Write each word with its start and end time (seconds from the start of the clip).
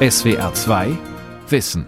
SWR 0.00 0.54
2 0.54 0.96
Wissen. 1.48 1.84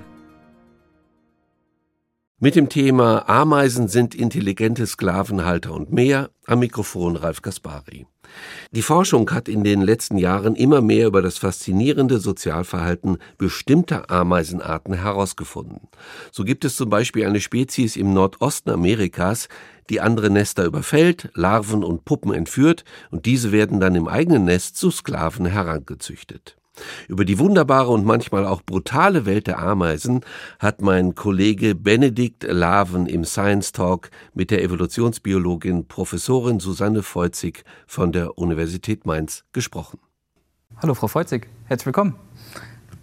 Mit 2.40 2.56
dem 2.56 2.68
Thema 2.68 3.28
Ameisen 3.28 3.86
sind 3.86 4.16
intelligente 4.16 4.84
Sklavenhalter 4.84 5.72
und 5.72 5.92
mehr 5.92 6.30
am 6.44 6.58
Mikrofon 6.58 7.14
Ralf 7.14 7.40
Gaspari. 7.40 8.08
Die 8.72 8.82
Forschung 8.82 9.30
hat 9.30 9.48
in 9.48 9.62
den 9.62 9.80
letzten 9.80 10.18
Jahren 10.18 10.56
immer 10.56 10.80
mehr 10.80 11.06
über 11.06 11.22
das 11.22 11.38
faszinierende 11.38 12.18
Sozialverhalten 12.18 13.18
bestimmter 13.38 14.10
Ameisenarten 14.10 14.94
herausgefunden. 14.94 15.82
So 16.32 16.42
gibt 16.42 16.64
es 16.64 16.74
zum 16.74 16.90
Beispiel 16.90 17.24
eine 17.24 17.40
Spezies 17.40 17.94
im 17.94 18.12
Nordosten 18.12 18.70
Amerikas, 18.70 19.48
die 19.88 20.00
andere 20.00 20.30
Nester 20.30 20.64
überfällt, 20.64 21.30
Larven 21.34 21.84
und 21.84 22.04
Puppen 22.04 22.34
entführt 22.34 22.82
und 23.12 23.24
diese 23.26 23.52
werden 23.52 23.78
dann 23.78 23.94
im 23.94 24.08
eigenen 24.08 24.46
Nest 24.46 24.76
zu 24.78 24.90
Sklaven 24.90 25.46
herangezüchtet. 25.46 26.56
Über 27.08 27.24
die 27.24 27.38
wunderbare 27.38 27.90
und 27.90 28.04
manchmal 28.04 28.46
auch 28.46 28.62
brutale 28.62 29.26
Welt 29.26 29.46
der 29.46 29.58
Ameisen 29.58 30.20
hat 30.58 30.80
mein 30.80 31.14
Kollege 31.14 31.74
Benedikt 31.74 32.44
Laven 32.44 33.06
im 33.06 33.24
Science 33.24 33.72
Talk 33.72 34.10
mit 34.34 34.50
der 34.50 34.62
Evolutionsbiologin 34.62 35.86
Professorin 35.88 36.60
Susanne 36.60 37.02
Feuzig 37.02 37.64
von 37.86 38.12
der 38.12 38.38
Universität 38.38 39.06
Mainz 39.06 39.44
gesprochen. 39.52 39.98
Hallo 40.82 40.94
Frau 40.94 41.08
Feuzig, 41.08 41.48
herzlich 41.66 41.86
willkommen. 41.86 42.14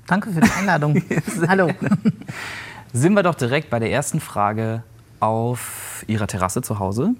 Danke 0.07 0.31
für 0.31 0.41
die 0.41 0.51
Einladung. 0.51 1.01
Hallo. 1.47 1.69
Sind 2.93 3.13
wir 3.13 3.23
doch 3.23 3.35
direkt 3.35 3.69
bei 3.69 3.79
der 3.79 3.91
ersten 3.91 4.19
Frage 4.19 4.83
auf 5.19 6.03
Ihrer 6.07 6.27
Terrasse 6.27 6.61
zu 6.61 6.79
Hause. 6.79 7.15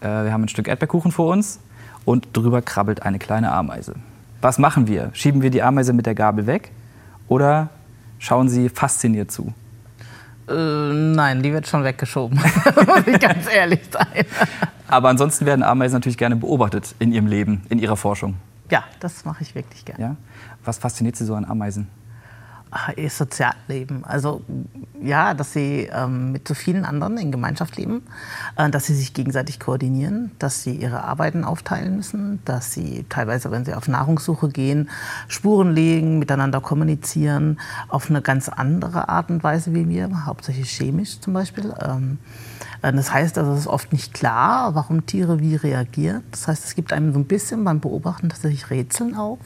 Äh, 0.00 0.06
wir 0.06 0.32
haben 0.32 0.44
ein 0.44 0.48
Stück 0.48 0.68
Erdbeerkuchen 0.68 1.12
vor 1.12 1.32
uns 1.32 1.60
und 2.04 2.28
drüber 2.32 2.62
krabbelt 2.62 3.02
eine 3.02 3.18
kleine 3.18 3.52
Ameise. 3.52 3.94
Was 4.40 4.58
machen 4.58 4.86
wir? 4.86 5.10
Schieben 5.12 5.42
wir 5.42 5.50
die 5.50 5.62
Ameise 5.62 5.92
mit 5.92 6.06
der 6.06 6.14
Gabel 6.14 6.46
weg 6.46 6.70
oder 7.28 7.68
schauen 8.18 8.48
Sie 8.48 8.68
fasziniert 8.68 9.30
zu? 9.30 9.52
Äh, 10.48 10.54
nein, 10.54 11.42
die 11.42 11.52
wird 11.52 11.68
schon 11.68 11.84
weggeschoben, 11.84 12.38
muss 12.86 13.06
ich 13.06 13.20
ganz 13.20 13.46
ehrlich 13.52 13.80
sein. 13.90 14.24
Aber 14.88 15.08
ansonsten 15.08 15.46
werden 15.46 15.62
Ameisen 15.62 15.94
natürlich 15.94 16.18
gerne 16.18 16.36
beobachtet 16.36 16.94
in 16.98 17.12
ihrem 17.12 17.26
Leben, 17.26 17.62
in 17.68 17.78
ihrer 17.78 17.96
Forschung. 17.96 18.36
Ja, 18.70 18.84
das 18.98 19.24
mache 19.24 19.42
ich 19.42 19.54
wirklich 19.54 19.84
gerne. 19.84 20.02
Ja? 20.02 20.16
Was 20.64 20.78
fasziniert 20.78 21.16
Sie 21.16 21.24
so 21.24 21.34
an 21.34 21.44
Ameisen? 21.44 21.88
Ihr 22.96 23.10
Sozialleben. 23.10 24.04
Also 24.04 24.42
ja, 25.02 25.34
dass 25.34 25.52
sie 25.52 25.88
ähm, 25.92 26.32
mit 26.32 26.46
so 26.46 26.54
vielen 26.54 26.84
anderen 26.84 27.18
in 27.18 27.32
Gemeinschaft 27.32 27.76
leben, 27.76 28.02
äh, 28.56 28.70
dass 28.70 28.86
sie 28.86 28.94
sich 28.94 29.14
gegenseitig 29.14 29.58
koordinieren, 29.58 30.30
dass 30.38 30.62
sie 30.62 30.74
ihre 30.74 31.04
Arbeiten 31.04 31.44
aufteilen 31.44 31.96
müssen, 31.96 32.40
dass 32.44 32.72
sie 32.72 33.04
teilweise, 33.08 33.50
wenn 33.50 33.64
sie 33.64 33.74
auf 33.74 33.88
Nahrungssuche 33.88 34.48
gehen, 34.48 34.90
Spuren 35.28 35.74
legen, 35.74 36.18
miteinander 36.18 36.60
kommunizieren, 36.60 37.58
auf 37.88 38.10
eine 38.10 38.22
ganz 38.22 38.48
andere 38.48 39.08
Art 39.08 39.30
und 39.30 39.42
Weise 39.42 39.74
wie 39.74 39.88
wir, 39.88 40.26
hauptsächlich 40.26 40.70
chemisch 40.70 41.20
zum 41.20 41.32
Beispiel. 41.32 41.74
Ähm, 41.82 42.18
äh, 42.22 42.49
das 42.82 43.12
heißt 43.12 43.38
also, 43.38 43.52
es 43.52 43.60
ist 43.60 43.66
oft 43.66 43.92
nicht 43.92 44.14
klar, 44.14 44.74
warum 44.74 45.06
Tiere 45.06 45.40
wie 45.40 45.56
reagieren. 45.56 46.22
Das 46.30 46.48
heißt, 46.48 46.64
es 46.64 46.74
gibt 46.74 46.92
einem 46.92 47.12
so 47.12 47.18
ein 47.18 47.26
bisschen 47.26 47.64
beim 47.64 47.80
Beobachten 47.80 48.30
tatsächlich 48.30 48.70
Rätseln 48.70 49.14
auf. 49.14 49.38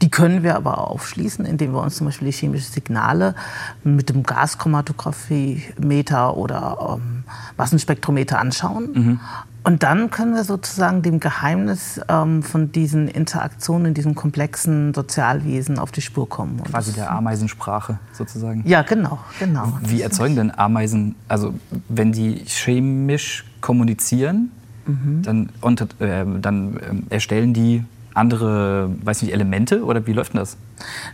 Die 0.00 0.10
können 0.10 0.42
wir 0.42 0.56
aber 0.56 0.88
aufschließen, 0.88 1.44
indem 1.44 1.72
wir 1.72 1.82
uns 1.82 1.96
zum 1.96 2.06
Beispiel 2.06 2.30
die 2.30 2.32
chemischen 2.32 2.72
Signale 2.72 3.34
mit 3.82 4.08
dem 4.08 4.22
Gaschromatography-Meter 4.22 6.36
oder 6.36 6.98
ähm, 6.98 7.24
Massenspektrometer 7.56 8.38
anschauen. 8.38 8.92
Mhm. 8.92 9.20
Und 9.64 9.82
dann 9.82 10.10
können 10.10 10.34
wir 10.34 10.44
sozusagen 10.44 11.00
dem 11.00 11.20
Geheimnis 11.20 11.98
ähm, 12.08 12.42
von 12.42 12.70
diesen 12.70 13.08
Interaktionen 13.08 13.86
in 13.86 13.94
diesem 13.94 14.14
komplexen 14.14 14.92
Sozialwesen 14.92 15.78
auf 15.78 15.90
die 15.90 16.02
Spur 16.02 16.28
kommen. 16.28 16.58
Und 16.58 16.70
Quasi 16.70 16.92
der 16.92 17.10
Ameisensprache 17.10 17.98
sozusagen. 18.12 18.62
Ja, 18.66 18.82
genau, 18.82 19.18
genau. 19.38 19.72
Wie 19.80 20.02
erzeugen 20.02 20.36
denn 20.36 20.50
Ameisen, 20.50 21.14
also 21.28 21.54
wenn 21.88 22.12
die 22.12 22.44
chemisch 22.46 23.46
kommunizieren, 23.62 24.50
mhm. 24.86 25.22
dann, 25.22 25.48
und, 25.62 25.80
äh, 25.98 26.24
dann 26.40 26.76
äh, 27.08 27.14
erstellen 27.14 27.54
die 27.54 27.82
andere, 28.12 28.90
weiß 29.02 29.22
nicht, 29.22 29.32
Elemente 29.32 29.82
oder 29.82 30.06
wie 30.06 30.12
läuft 30.12 30.34
denn 30.34 30.40
das? 30.40 30.58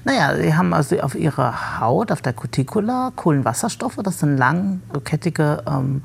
Naja, 0.04 0.34
sie 0.36 0.54
haben 0.54 0.72
also 0.72 0.98
auf 1.00 1.14
ihrer 1.14 1.80
Haut, 1.80 2.10
auf 2.10 2.22
der 2.22 2.32
Cuticula, 2.32 3.12
Kohlenwasserstoffe. 3.14 3.98
Das 4.02 4.20
sind 4.20 4.36
langkettige 4.36 5.62
ähm, 5.66 6.02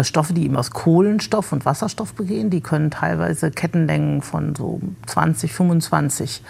Stoffe, 0.00 0.32
die 0.32 0.44
eben 0.44 0.56
aus 0.56 0.70
Kohlenstoff 0.70 1.52
und 1.52 1.64
Wasserstoff 1.64 2.14
begehen. 2.14 2.50
Die 2.50 2.60
können 2.60 2.90
teilweise 2.90 3.50
Kettenlängen 3.50 4.22
von 4.22 4.54
so 4.54 4.80
20, 5.06 5.52
25 5.52 6.42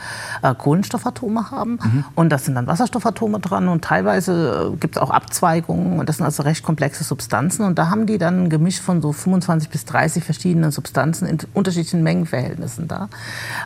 äh, 0.42 0.54
Kohlenstoffatome 0.54 1.50
haben. 1.50 1.78
Mhm. 1.82 2.04
Und 2.14 2.30
das 2.30 2.44
sind 2.44 2.54
dann 2.54 2.66
Wasserstoffatome 2.66 3.40
dran. 3.40 3.68
Und 3.68 3.84
teilweise 3.84 4.72
äh, 4.72 4.76
gibt 4.76 4.96
es 4.96 5.02
auch 5.02 5.10
Abzweigungen. 5.10 5.98
Und 5.98 6.08
das 6.08 6.18
sind 6.18 6.24
also 6.24 6.44
recht 6.44 6.62
komplexe 6.62 7.04
Substanzen. 7.04 7.64
Und 7.64 7.78
da 7.78 7.90
haben 7.90 8.06
die 8.06 8.18
dann 8.18 8.44
ein 8.44 8.50
Gemisch 8.50 8.80
von 8.80 9.02
so 9.02 9.12
25 9.12 9.68
bis 9.70 9.84
30 9.84 10.22
verschiedenen 10.22 10.70
Substanzen 10.70 11.26
in 11.26 11.38
unterschiedlichen 11.52 12.02
Mengenverhältnissen 12.02 12.88
da. 12.88 13.08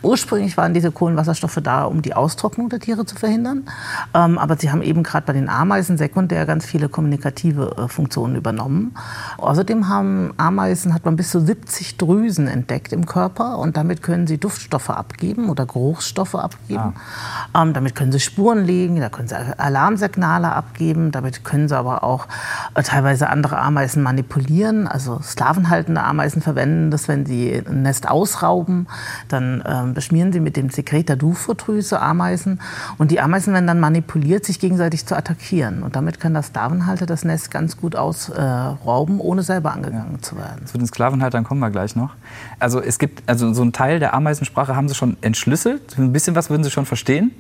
Ursprünglich 0.03 0.56
waren 0.56 0.75
diese 0.75 0.91
Kohlenwasserstoffe 0.91 1.60
da, 1.62 1.84
um 1.84 2.03
die 2.03 2.15
Austrocknung 2.15 2.69
der 2.69 2.78
Tiere 2.78 3.06
zu 3.06 3.16
verhindern. 3.16 3.65
Ähm, 4.15 4.39
aber 4.39 4.56
sie 4.56 4.71
haben 4.71 4.83
eben 4.83 5.03
gerade 5.03 5.27
bei 5.27 5.33
den 5.33 5.49
Ameisen 5.49 5.99
sekundär 5.99 6.47
ganz 6.47 6.65
viele 6.65 6.89
kommunikative 6.89 7.77
äh, 7.77 7.89
Funktionen 7.89 8.37
übernommen. 8.37 8.94
Außerdem 9.39 9.89
haben 9.89 10.33
Ameisen, 10.37 10.94
hat 10.94 11.05
man 11.05 11.17
bis 11.17 11.31
zu 11.31 11.41
70 11.41 11.97
Drüsen 11.97 12.49
entdeckt 12.49 12.93
im 12.93 13.06
Körper 13.06 13.59
und 13.59 13.77
damit 13.77 14.03
können 14.03 14.27
sie 14.27 14.38
Duftstoffe 14.38 14.91
abgeben 14.91 15.50
oder 15.50 15.67
Geruchsstoffe 15.67 16.34
abgeben. 16.34 16.94
Ah. 17.53 17.62
Ähm, 17.62 17.72
damit 17.72 17.94
können 17.94 18.12
sie 18.12 18.21
Spuren 18.21 18.65
legen, 18.65 19.00
da 19.00 19.09
können 19.09 19.28
sie 19.28 19.37
Alarmsignale 19.37 20.53
abgeben, 20.53 21.11
damit 21.11 21.44
können 21.44 21.69
sie 21.69 21.77
aber 21.77 22.05
auch 22.05 22.27
äh, 22.75 22.83
teilweise 22.83 23.28
andere 23.28 23.59
Ameisen 23.59 24.03
manipulieren. 24.03 24.87
Also 24.87 25.21
sklavenhaltende 25.22 26.03
Ameisen 26.03 26.43
verwenden 26.43 26.91
das, 26.91 27.09
wenn 27.09 27.27
sie 27.27 27.62
ein 27.67 27.83
Nest 27.83 28.09
ausrauben, 28.09 28.87
dann 29.28 29.62
ähm, 29.67 29.94
beschmieren 29.94 30.33
sie 30.33 30.41
mit 30.41 30.56
dem 30.56 30.71
Sekret 30.71 31.09
der 31.09 31.17
Dufodrüse 31.17 32.00
Ameisen 32.00 32.61
und 32.99 33.11
die 33.11 33.21
Ameisen 33.21 33.53
werden 33.53 33.67
dann 33.67 33.81
manipuliert, 33.81 34.45
sich 34.45 34.61
gegenseitig 34.61 35.06
zu 35.06 35.17
attackieren. 35.17 35.83
Und 35.83 35.97
damit 35.97 36.21
kann 36.21 36.34
der 36.34 36.43
Sklavenhalter 36.43 37.06
das 37.06 37.25
Nest 37.25 37.51
ganz 37.51 37.77
gut 37.77 37.97
ausrauben, 37.97 39.19
äh, 39.19 39.23
ohne 39.23 39.43
selber 39.43 39.73
angegangen 39.73 40.15
ja. 40.15 40.23
zu 40.23 40.37
werden. 40.37 40.67
Zu 40.67 40.79
den 40.79 40.87
Sklavenhaltern 40.87 41.45
kommen 41.45 41.61
wir 41.61 41.71
gleich 41.71 41.97
noch. 41.97 42.15
Also 42.59 42.81
es 42.81 42.99
gibt, 42.99 43.29
also 43.29 43.53
so 43.53 43.62
einen 43.62 43.73
Teil 43.73 43.99
der 43.99 44.15
Ameisensprache 44.15 44.77
haben 44.77 44.89
Sie 44.89 44.95
schon 44.95 45.17
entschlüsselt. 45.21 45.99
Ein 45.99 46.12
bisschen 46.12 46.34
was 46.34 46.51
würden 46.51 46.65
Sie 46.65 46.71
schon 46.71 46.87
verstehen? 46.87 47.33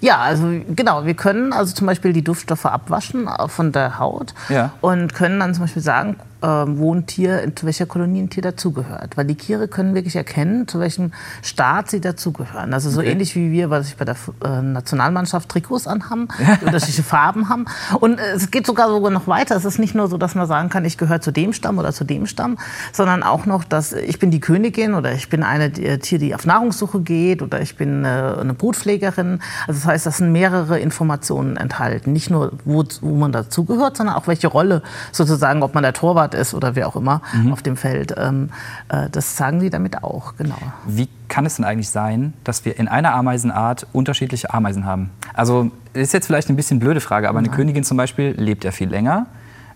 Ja, 0.00 0.18
also 0.18 0.48
genau, 0.74 1.04
wir 1.04 1.14
können 1.14 1.52
also 1.52 1.74
zum 1.74 1.86
Beispiel 1.86 2.12
die 2.12 2.22
Duftstoffe 2.22 2.66
abwaschen 2.66 3.26
äh, 3.26 3.48
von 3.48 3.72
der 3.72 3.98
Haut 3.98 4.34
ja. 4.48 4.72
und 4.80 5.14
können 5.14 5.40
dann 5.40 5.54
zum 5.54 5.64
Beispiel 5.64 5.82
sagen, 5.82 6.16
äh, 6.42 6.46
wo 6.46 6.94
ein 6.94 7.06
Tier, 7.06 7.50
zu 7.54 7.66
welcher 7.66 7.86
Kolonie 7.86 8.22
ein 8.22 8.30
Tier 8.30 8.42
dazugehört. 8.42 9.16
Weil 9.16 9.26
die 9.26 9.34
Tiere 9.34 9.68
können 9.68 9.94
wirklich 9.94 10.16
erkennen, 10.16 10.68
zu 10.68 10.80
welchem 10.80 11.12
Staat 11.42 11.90
sie 11.90 12.00
dazugehören. 12.00 12.74
Also 12.74 12.90
so 12.90 13.00
okay. 13.00 13.10
ähnlich 13.10 13.34
wie 13.36 13.50
wir, 13.50 13.70
was 13.70 13.88
ich 13.88 13.96
bei 13.96 14.04
der 14.04 14.16
äh, 14.44 14.62
Nationalmannschaft 14.62 15.48
Trikots 15.48 15.86
anhaben, 15.86 16.28
die 16.60 16.64
unterschiedliche 16.64 17.02
Farben 17.02 17.48
haben. 17.48 17.66
Und 18.00 18.18
äh, 18.18 18.32
es 18.34 18.50
geht 18.50 18.66
sogar 18.66 18.88
sogar 18.88 19.10
noch 19.10 19.26
weiter. 19.26 19.56
Es 19.56 19.64
ist 19.64 19.78
nicht 19.78 19.94
nur 19.94 20.08
so, 20.08 20.18
dass 20.18 20.34
man 20.34 20.46
sagen 20.46 20.68
kann, 20.68 20.84
ich 20.84 20.98
gehöre 20.98 21.20
zu 21.20 21.32
dem 21.32 21.52
Stamm 21.52 21.78
oder 21.78 21.92
zu 21.92 22.04
dem 22.04 22.26
Stamm, 22.26 22.58
sondern 22.92 23.22
auch 23.22 23.46
noch, 23.46 23.64
dass 23.64 23.92
ich 23.92 24.18
bin 24.18 24.30
die 24.30 24.40
Königin 24.40 24.94
oder 24.94 25.12
ich 25.12 25.28
bin 25.28 25.42
eine 25.42 25.70
die, 25.70 25.98
Tier, 25.98 26.18
die 26.18 26.34
auf 26.34 26.46
Nahrungssuche 26.46 27.00
geht 27.00 27.42
oder 27.42 27.60
ich 27.60 27.76
bin 27.76 28.04
äh, 28.04 28.08
eine 28.08 28.54
Brutpflegerin. 28.54 29.40
Also 29.66 29.80
das 29.80 29.86
heißt, 29.86 30.06
das 30.06 30.18
sind 30.18 30.32
mehrere 30.32 30.78
Informationen 30.78 31.56
enthalten. 31.56 32.12
Nicht 32.12 32.30
nur, 32.30 32.52
wo, 32.64 32.84
wo 33.00 33.14
man 33.14 33.32
dazugehört, 33.32 33.96
sondern 33.96 34.16
auch 34.16 34.26
welche 34.26 34.48
Rolle 34.48 34.82
sozusagen, 35.12 35.62
ob 35.62 35.74
man 35.74 35.82
der 35.82 35.92
Torwart 35.92 36.34
ist 36.36 36.54
oder 36.54 36.76
wer 36.76 36.88
auch 36.88 36.96
immer 36.96 37.22
mhm. 37.34 37.52
auf 37.52 37.62
dem 37.62 37.76
Feld. 37.76 38.14
Ähm, 38.16 38.50
äh, 38.88 39.08
das 39.10 39.36
sagen 39.36 39.60
sie 39.60 39.70
damit 39.70 40.02
auch, 40.02 40.36
genau. 40.36 40.58
Wie 40.86 41.08
kann 41.28 41.46
es 41.46 41.56
denn 41.56 41.64
eigentlich 41.64 41.90
sein, 41.90 42.34
dass 42.44 42.64
wir 42.64 42.78
in 42.78 42.88
einer 42.88 43.14
Ameisenart 43.14 43.86
unterschiedliche 43.92 44.52
Ameisen 44.52 44.84
haben? 44.84 45.10
Also 45.34 45.70
ist 45.92 46.12
jetzt 46.12 46.26
vielleicht 46.26 46.48
ein 46.48 46.56
bisschen 46.56 46.78
blöde 46.78 47.00
Frage, 47.00 47.28
aber 47.28 47.38
eine 47.38 47.48
Nein. 47.48 47.56
Königin 47.56 47.84
zum 47.84 47.96
Beispiel 47.96 48.34
lebt 48.36 48.64
ja 48.64 48.70
viel 48.70 48.88
länger. 48.88 49.26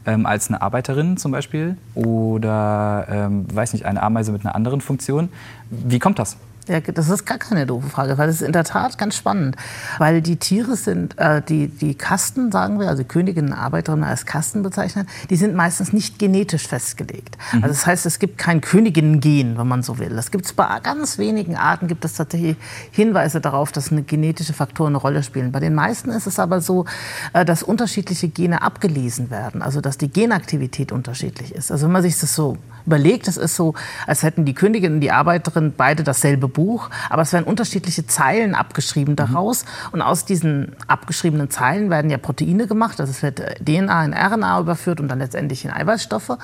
Ähm, 0.06 0.24
als 0.24 0.48
eine 0.48 0.62
Arbeiterin 0.62 1.18
zum 1.18 1.30
Beispiel 1.30 1.76
oder 1.94 3.06
ähm, 3.10 3.44
weiß 3.54 3.74
nicht 3.74 3.84
eine 3.84 4.02
Ameise 4.02 4.32
mit 4.32 4.46
einer 4.46 4.54
anderen 4.54 4.80
Funktion. 4.80 5.28
Wie 5.68 5.98
kommt 5.98 6.18
das? 6.18 6.38
Ja, 6.70 6.78
das 6.78 7.08
ist 7.08 7.24
gar 7.24 7.38
keine 7.38 7.66
doofe 7.66 7.88
Frage, 7.88 8.16
weil 8.16 8.28
das 8.28 8.36
ist 8.36 8.46
in 8.46 8.52
der 8.52 8.62
Tat 8.62 8.96
ganz 8.96 9.16
spannend. 9.16 9.56
Weil 9.98 10.22
die 10.22 10.36
Tiere 10.36 10.76
sind, 10.76 11.18
äh, 11.18 11.42
die, 11.42 11.66
die 11.66 11.96
Kasten, 11.96 12.52
sagen 12.52 12.78
wir, 12.78 12.88
also 12.88 13.02
Königinnen, 13.02 13.52
Arbeiterinnen 13.52 14.04
als 14.04 14.24
Kasten 14.24 14.62
bezeichnen, 14.62 15.08
die 15.30 15.36
sind 15.36 15.56
meistens 15.56 15.92
nicht 15.92 16.20
genetisch 16.20 16.68
festgelegt. 16.68 17.36
Mhm. 17.52 17.64
Also 17.64 17.74
das 17.74 17.86
heißt, 17.86 18.06
es 18.06 18.20
gibt 18.20 18.38
kein 18.38 18.60
Königinnen-Gen, 18.60 19.58
wenn 19.58 19.66
man 19.66 19.82
so 19.82 19.98
will. 19.98 20.10
Das 20.10 20.30
gibt 20.30 20.44
es 20.44 20.52
bei 20.52 20.78
ganz 20.80 21.18
wenigen 21.18 21.56
Arten, 21.56 21.88
gibt 21.88 22.04
es 22.04 22.14
tatsächlich 22.14 22.56
Hinweise 22.92 23.40
darauf, 23.40 23.72
dass 23.72 23.90
eine 23.90 24.04
genetische 24.04 24.52
Faktoren 24.52 24.90
eine 24.92 24.98
Rolle 24.98 25.24
spielen. 25.24 25.50
Bei 25.50 25.58
den 25.58 25.74
meisten 25.74 26.10
ist 26.10 26.28
es 26.28 26.38
aber 26.38 26.60
so, 26.60 26.84
äh, 27.32 27.44
dass 27.44 27.64
unterschiedliche 27.64 28.28
Gene 28.28 28.62
abgelesen 28.62 29.30
werden, 29.30 29.60
also 29.60 29.80
dass 29.80 29.98
die 29.98 30.08
Genaktivität 30.08 30.92
unterschiedlich 30.92 31.52
ist. 31.52 31.72
Also 31.72 31.86
wenn 31.86 31.92
man 31.92 32.02
sich 32.02 32.16
das 32.16 32.32
so 32.32 32.58
überlegt, 32.86 33.28
es 33.28 33.36
ist 33.36 33.56
so, 33.56 33.74
als 34.06 34.22
hätten 34.22 34.44
die 34.44 34.54
Königin 34.54 34.94
und 34.94 35.00
die 35.00 35.10
Arbeiterin 35.10 35.72
beide 35.76 36.02
dasselbe 36.02 36.48
Buch, 36.48 36.59
aber 37.08 37.22
es 37.22 37.32
werden 37.32 37.44
unterschiedliche 37.44 38.06
Zeilen 38.06 38.54
abgeschrieben 38.54 39.16
daraus. 39.16 39.64
Mhm. 39.64 39.68
Und 39.92 40.02
aus 40.02 40.24
diesen 40.24 40.76
abgeschriebenen 40.86 41.50
Zeilen 41.50 41.90
werden 41.90 42.10
ja 42.10 42.18
Proteine 42.18 42.66
gemacht. 42.66 43.00
Also 43.00 43.10
es 43.10 43.22
wird 43.22 43.40
äh, 43.40 43.54
DNA 43.62 44.04
in 44.04 44.14
RNA 44.14 44.60
überführt 44.60 45.00
und 45.00 45.08
dann 45.08 45.18
letztendlich 45.18 45.64
in 45.64 45.70
Eiweißstoffe. 45.70 46.38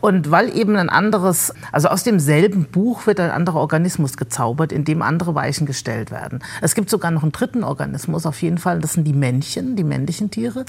Und 0.00 0.30
weil 0.30 0.54
eben 0.56 0.76
ein 0.76 0.90
anderes, 0.90 1.52
also 1.72 1.88
aus 1.88 2.02
demselben 2.02 2.64
Buch 2.66 3.06
wird 3.06 3.20
ein 3.20 3.30
anderer 3.30 3.60
Organismus 3.60 4.16
gezaubert, 4.16 4.72
in 4.72 4.84
dem 4.84 5.02
andere 5.02 5.34
Weichen 5.34 5.66
gestellt 5.66 6.10
werden. 6.10 6.42
Es 6.60 6.74
gibt 6.74 6.90
sogar 6.90 7.10
noch 7.10 7.22
einen 7.22 7.32
dritten 7.32 7.64
Organismus, 7.64 8.26
auf 8.26 8.42
jeden 8.42 8.58
Fall, 8.58 8.80
das 8.80 8.94
sind 8.94 9.04
die 9.04 9.12
Männchen, 9.12 9.76
die 9.76 9.84
männlichen 9.84 10.30
Tiere, 10.30 10.64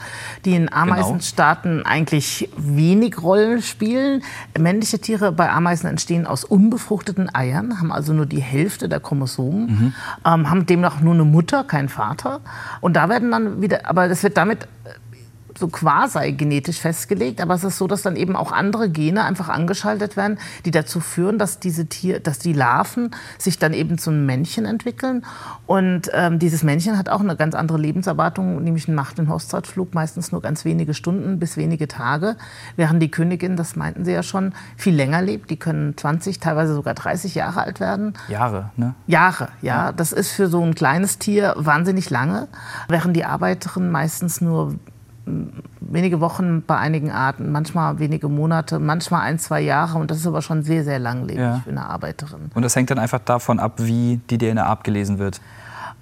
die 0.45 0.55
in 0.55 0.71
Ameisenstaaten 0.71 1.77
genau. 1.77 1.89
eigentlich 1.89 2.49
wenig 2.57 3.21
Rollen 3.21 3.61
spielen. 3.61 4.23
Männliche 4.57 4.99
Tiere 4.99 5.31
bei 5.31 5.49
Ameisen 5.49 5.89
entstehen 5.89 6.27
aus 6.27 6.43
unbefruchteten 6.43 7.33
Eiern, 7.33 7.79
haben 7.79 7.91
also 7.91 8.13
nur 8.13 8.25
die 8.25 8.41
Hälfte 8.41 8.75
der 8.81 9.00
Chromosomen, 9.00 9.66
mhm. 9.66 9.94
ähm, 10.25 10.50
haben 10.50 10.66
demnach 10.66 11.00
nur 11.01 11.13
eine 11.13 11.25
Mutter, 11.25 11.63
keinen 11.63 11.89
Vater. 11.89 12.42
Und 12.81 12.95
da 12.95 13.10
werden 13.10 13.31
dann 13.31 13.62
wieder, 13.62 13.89
aber 13.89 14.07
das 14.07 14.24
wird 14.24 14.38
damit 14.38 14.68
so 15.57 15.68
quasi 15.68 16.34
genetisch 16.34 16.80
festgelegt, 16.80 17.42
aber 17.42 17.54
es 17.54 17.63
ist 17.63 17.78
so, 17.78 17.88
dass 17.88 18.02
dann 18.02 18.16
eben 18.16 18.36
auch 18.36 18.52
andere 18.52 18.90
Gene 18.90 19.24
einfach 19.24 19.50
angeschaltet 19.50 20.18
werden, 20.18 20.38
die 20.66 20.72
dazu 20.72 21.00
führen, 21.00 21.40
dass 21.40 21.60
diese 21.60 21.86
Tier, 21.86 22.19
dass 22.19 22.40
die 22.40 22.54
Larven 22.54 23.12
sich 23.38 23.60
dann 23.60 23.74
eben 23.74 23.98
zu 23.98 24.10
einem 24.10 24.25
Männchen 24.25 24.66
entwickeln. 24.66 25.25
Und 25.66 26.10
ähm, 26.13 26.40
dieses 26.40 26.63
Männchen 26.63 26.98
hat 26.98 27.10
auch 27.10 27.22
eine 27.22 27.36
ganz 27.36 27.56
andere 27.56 27.78
Lebenserwartung, 27.78 28.63
nämlich 28.63 28.88
macht 28.88 29.18
den 29.18 29.30
Hochzeitflug 29.30 29.94
meistens 29.94 30.31
nur 30.31 30.42
ganz 30.42 30.66
wenige 30.66 30.94
Stunden 30.94 31.40
bis 31.40 31.57
wenige 31.57 31.88
Tage, 31.88 32.36
während 32.75 33.02
die 33.02 33.12
Königin, 33.12 33.56
das 33.56 33.75
meinten 33.75 34.06
Sie 34.06 34.12
ja 34.12 34.24
schon, 34.24 34.54
viel 34.78 34.96
länger 34.96 35.22
lebt. 35.22 35.50
Die 35.50 35.57
können 35.57 35.96
20, 35.98 36.40
teilweise 36.40 36.74
sogar 36.74 36.94
30 36.94 37.36
Jahre 37.36 37.62
alt 37.62 37.80
werden. 37.80 38.13
Jahre, 38.28 38.72
ne? 38.75 38.96
Jahre, 39.07 39.50
ja. 39.62 39.92
Das 39.92 40.12
ist 40.12 40.31
für 40.31 40.48
so 40.48 40.62
ein 40.62 40.75
kleines 40.75 41.19
Tier 41.19 41.54
wahnsinnig 41.57 42.10
lange, 42.10 42.48
während 42.88 43.16
die 43.16 43.25
Arbeiterin 43.25 43.92
meistens 43.92 44.42
nur 44.42 44.75
wenige 45.80 46.22
Wochen 46.22 46.63
bei 46.66 46.77
einigen 46.77 47.12
Arten, 47.12 47.51
manchmal 47.51 48.00
wenige 48.00 48.30
Monate, 48.30 48.80
manchmal 48.80 49.22
ein, 49.22 49.39
zwei 49.39 49.62
Jahre. 49.62 49.98
Und 49.98 50.12
das 50.12 50.19
ist 50.19 50.27
aber 50.27 50.42
schon 50.42 50.63
sehr, 50.63 50.83
sehr 50.83 51.00
langlebig 51.00 51.42
ja. 51.42 51.62
für 51.63 51.72
eine 51.72 51.86
Arbeiterin. 51.86 52.51
Und 52.54 52.62
das 52.62 52.75
hängt 52.75 52.92
dann 52.92 53.00
einfach 53.00 53.19
davon 53.19 53.60
ab, 53.60 53.74
wie 53.77 54.19
die 54.30 54.38
DNA 54.38 54.66
abgelesen 54.66 55.19
wird. 55.19 55.42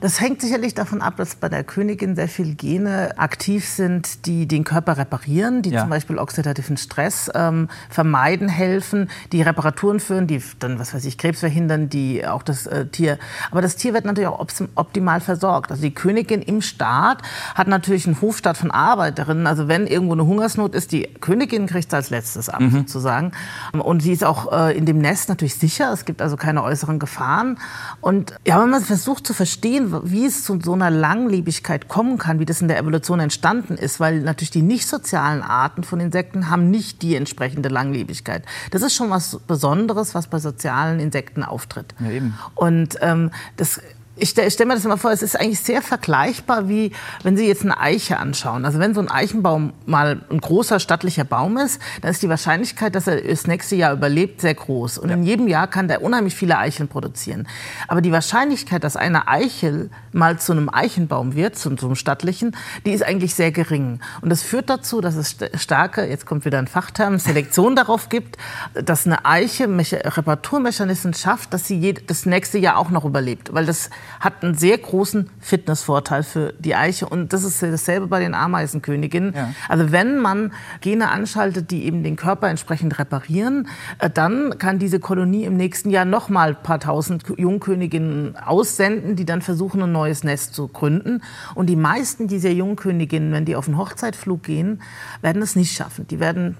Das 0.04 0.20
hängt 0.20 0.42
sicherlich 0.42 0.74
davon 0.74 1.02
ab, 1.02 1.16
dass 1.16 1.36
bei 1.36 1.48
der 1.48 1.64
Königin 1.64 2.18
sehr 2.18 2.28
viele 2.28 2.56
Gene 2.56 3.18
aktiv 3.18 3.66
sind, 3.66 4.26
die 4.26 4.50
den 4.50 4.66
Körper 4.66 4.98
reparieren, 4.98 5.62
die 5.62 5.70
ja. 5.70 5.80
zum 5.80 5.90
Beispiel 5.90 6.18
oxidativen 6.18 6.76
Stress 6.76 7.32
ähm, 7.34 7.70
vermeiden 7.90 8.50
helfen, 8.50 9.10
die 9.32 9.42
Reparaturen 9.42 10.02
führen, 10.02 10.28
die 10.28 10.44
dann, 10.60 10.78
was 10.78 10.94
weiß 10.94 11.06
ich, 11.06 11.18
Krebs 11.18 11.40
verhindern, 11.40 11.88
die 11.88 12.28
auch 12.28 12.44
das 12.44 12.68
äh, 12.68 12.86
Tier. 12.88 13.18
Aber 13.50 13.62
das 13.62 13.78
Tier 13.78 13.94
wird 13.94 14.04
natürlich 14.04 14.28
auch 14.28 14.46
optimal 14.76 15.22
versorgt. 15.22 15.72
Also 15.72 15.82
die 15.82 15.94
Königin 15.94 16.42
im 16.42 16.62
Staat 16.62 17.22
hat 17.56 17.70
natürlich 17.70 18.06
einen 18.06 18.20
Hofstaat 18.20 18.58
von 18.58 18.72
Arbeiterinnen. 18.72 19.48
Also 19.48 19.70
wenn 19.70 19.88
irgendwo 19.88 20.16
eine 20.16 20.26
Hungersnot 20.26 20.76
ist, 20.76 20.92
die 20.92 21.04
Königin 21.22 21.66
kriegt 21.66 21.88
es 21.88 21.94
als 21.94 22.10
letztes 22.10 22.50
ab, 22.50 22.60
mhm. 22.60 22.72
sozusagen. 22.72 23.32
Und 23.72 24.02
sie 24.02 24.12
ist 24.12 24.26
auch 24.26 24.52
äh, 24.52 24.78
in 24.78 24.86
dem 24.86 24.98
Nest 24.98 25.30
natürlich 25.30 25.56
sicher. 25.56 25.94
Es 25.94 26.04
gibt 26.04 26.22
also 26.22 26.36
keine 26.36 26.62
äußeren 26.62 27.00
Gefahren. 27.00 27.58
Und 28.02 28.34
ja, 28.46 28.62
wenn 28.62 28.70
man 28.70 28.84
versucht 28.84 29.26
zu 29.26 29.34
verstehen, 29.34 29.93
wie 30.04 30.26
es 30.26 30.44
zu 30.44 30.60
so 30.62 30.74
einer 30.74 30.90
Langlebigkeit 30.90 31.88
kommen 31.88 32.18
kann, 32.18 32.40
wie 32.40 32.46
das 32.46 32.62
in 32.62 32.68
der 32.68 32.78
Evolution 32.78 33.20
entstanden 33.20 33.76
ist, 33.76 34.00
weil 34.00 34.22
natürlich 34.22 34.52
die 34.52 34.62
nicht 34.62 34.88
sozialen 34.88 35.42
Arten 35.42 35.84
von 35.84 36.00
Insekten 36.00 36.50
haben 36.50 36.70
nicht 36.70 37.02
die 37.02 37.16
entsprechende 37.16 37.70
Langlebigkeit. 37.70 38.44
Das 38.72 38.82
ist 38.82 38.96
schon 38.96 39.10
was 39.10 39.40
Besonderes, 39.48 40.16
was 40.16 40.28
bei 40.28 40.40
sozialen 40.40 41.00
Insekten 41.00 41.44
auftritt. 41.44 41.94
Ja, 42.00 42.10
eben. 42.10 42.38
Und 42.56 42.98
ähm, 43.02 43.32
das 43.58 43.82
ich 44.16 44.30
stelle 44.30 44.52
stell 44.52 44.68
mir 44.68 44.76
das 44.76 44.86
immer 44.86 44.98
vor, 44.98 45.12
es 45.12 45.24
ist 45.24 45.40
eigentlich 45.40 45.60
sehr 45.60 45.82
vergleichbar, 45.82 46.70
wie 46.70 46.92
wenn 47.24 47.36
Sie 47.36 47.48
jetzt 47.48 47.64
eine 47.64 47.80
Eiche 47.80 48.18
anschauen. 48.18 48.64
Also 48.64 48.78
wenn 48.78 48.94
so 48.94 49.02
ein 49.02 49.10
Eichenbaum 49.10 49.74
mal 49.88 50.22
ein 50.30 50.40
großer 50.40 50.80
stattlicher 50.80 51.24
Baum 51.24 51.58
ist, 51.58 51.82
dann 52.02 52.12
ist 52.12 52.22
die 52.22 52.30
Wahrscheinlichkeit, 52.30 52.94
dass 52.94 53.08
er 53.08 53.22
das 53.22 53.48
nächste 53.48 53.76
Jahr 53.76 53.94
überlebt, 53.94 54.42
sehr 54.42 54.54
groß. 54.54 55.00
Und 55.00 55.10
ja. 55.10 55.16
in 55.16 55.24
jedem 55.24 55.48
Jahr 55.48 55.68
kann 55.68 55.88
der 55.88 56.04
unheimlich 56.04 56.36
viele 56.36 56.60
Eicheln 56.60 56.90
produzieren. 56.90 57.48
Aber 57.88 58.02
die 58.02 58.12
Wahrscheinlichkeit, 58.12 58.84
dass 58.84 58.96
eine 58.96 59.28
Eichel 59.28 59.90
mal 60.12 60.40
zu 60.40 60.52
einem 60.52 60.70
Eichenbaum 60.72 61.34
wird, 61.36 61.58
zu, 61.58 61.76
zu 61.76 61.88
einem 61.88 61.96
stattlichen, 61.96 62.56
die 62.86 62.92
ist 62.92 63.04
eigentlich 63.04 63.34
sehr 63.34 63.52
gering. 63.52 64.00
Und 64.22 64.30
das 64.30 64.44
führt 64.44 64.70
dazu, 64.70 65.02
dass 65.02 65.16
es 65.16 65.38
starke, 65.56 66.06
jetzt 66.06 66.28
kommt 66.28 66.46
wieder 66.46 66.60
ein 66.60 66.68
Fachterm, 66.68 67.18
Selektion 67.18 67.76
darauf 67.76 68.10
gibt, 68.10 68.38
dass 68.76 69.08
eine 69.08 69.26
Eiche 69.26 69.68
Reparaturmechanismen 69.68 71.16
schafft, 71.16 71.52
dass 71.54 71.68
sie 71.68 71.96
das 72.06 72.28
nächste 72.28 72.60
Jahr 72.60 72.78
auch 72.78 72.92
noch 72.92 73.06
überlebt. 73.06 73.54
Weil 73.54 73.66
das 73.66 73.90
hat 74.20 74.44
einen 74.44 74.56
sehr 74.56 74.78
großen 74.78 75.30
Fitnessvorteil 75.40 76.24
für 76.24 76.54
die 76.60 76.76
Eiche. 76.76 77.08
Und 77.08 77.34
das 77.34 77.44
ist 77.44 77.62
dasselbe 77.62 78.08
bei 78.08 78.20
den 78.20 78.34
Ameisenköniginnen. 78.34 79.34
Ja. 79.34 79.50
Also 79.68 79.92
wenn 79.92 80.18
man 80.18 80.52
Gene 80.82 81.10
anschaltet, 81.10 81.72
die 81.72 81.86
eben 81.86 82.04
den 82.04 82.16
Körper 82.16 82.48
entsprechend 82.50 83.00
reparieren, 83.00 83.68
äh, 84.00 84.10
dann 84.10 84.58
kann 84.58 84.80
diese 84.80 85.00
Kolonie 85.00 85.46
im 85.46 85.58
nächsten 85.58 85.90
Jahr 85.90 86.06
noch 86.06 86.30
mal 86.30 86.50
ein 86.50 86.64
paar 86.64 86.80
tausend 86.80 87.24
Jungköniginnen 87.38 88.38
aussenden, 88.38 89.16
die 89.16 89.26
dann 89.26 89.42
versuchen, 89.42 89.82
ein 89.82 89.92
neues 89.92 90.24
Nest 90.24 90.54
zu 90.54 90.68
gründen. 90.68 91.22
Und 91.56 91.68
die 91.68 91.76
meisten 91.76 92.28
dieser 92.28 92.52
Jungköniginnen, 92.52 93.32
wenn 93.32 93.46
die 93.46 93.56
auf 93.56 93.68
einen 93.68 93.78
Hochzeitflug 93.78 94.44
gehen, 94.44 94.82
werden 95.22 95.42
es 95.42 95.56
nicht 95.56 95.76
schaffen. 95.76 96.08
Die 96.08 96.20
werden 96.20 96.58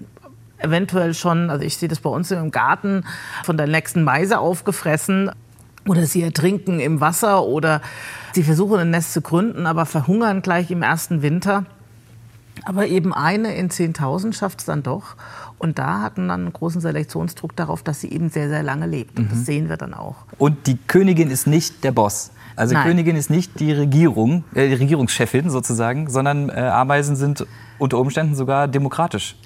eventuell 0.58 1.14
schon, 1.14 1.50
also 1.50 1.64
ich 1.64 1.76
sehe 1.76 1.88
das 1.88 2.00
bei 2.00 2.10
uns 2.10 2.30
im 2.30 2.50
Garten, 2.50 3.04
von 3.44 3.56
der 3.56 3.66
nächsten 3.66 4.02
Meise 4.02 4.38
aufgefressen 4.38 5.30
oder 5.86 6.06
sie 6.06 6.22
ertrinken 6.22 6.80
im 6.80 7.00
Wasser 7.00 7.44
oder 7.44 7.80
sie 8.32 8.42
versuchen 8.42 8.78
ein 8.78 8.90
Nest 8.90 9.12
zu 9.12 9.20
gründen, 9.20 9.66
aber 9.66 9.86
verhungern 9.86 10.42
gleich 10.42 10.70
im 10.70 10.82
ersten 10.82 11.22
Winter. 11.22 11.66
Aber 12.64 12.86
eben 12.86 13.12
eine 13.12 13.54
in 13.56 13.68
10.000 13.68 14.32
schafft 14.32 14.60
es 14.60 14.66
dann 14.66 14.82
doch. 14.82 15.16
Und 15.58 15.78
da 15.78 16.00
hatten 16.00 16.28
dann 16.28 16.42
einen 16.42 16.52
großen 16.52 16.80
Selektionsdruck 16.80 17.56
darauf, 17.56 17.82
dass 17.82 18.00
sie 18.00 18.10
eben 18.10 18.30
sehr, 18.30 18.48
sehr 18.48 18.62
lange 18.62 18.86
lebt. 18.86 19.18
Und 19.18 19.26
mhm. 19.26 19.30
das 19.30 19.44
sehen 19.44 19.68
wir 19.68 19.76
dann 19.76 19.94
auch. 19.94 20.16
Und 20.38 20.66
die 20.66 20.76
Königin 20.76 21.30
ist 21.30 21.46
nicht 21.46 21.84
der 21.84 21.92
Boss. 21.92 22.30
Also 22.56 22.74
Nein. 22.74 22.86
Königin 22.86 23.16
ist 23.16 23.30
nicht 23.30 23.58
die 23.60 23.72
Regierung, 23.72 24.44
äh, 24.54 24.68
die 24.68 24.74
Regierungschefin 24.74 25.50
sozusagen, 25.50 26.08
sondern 26.08 26.48
äh, 26.48 26.52
Ameisen 26.52 27.16
sind 27.16 27.46
unter 27.78 27.98
Umständen 27.98 28.34
sogar 28.34 28.68
demokratisch. 28.68 29.36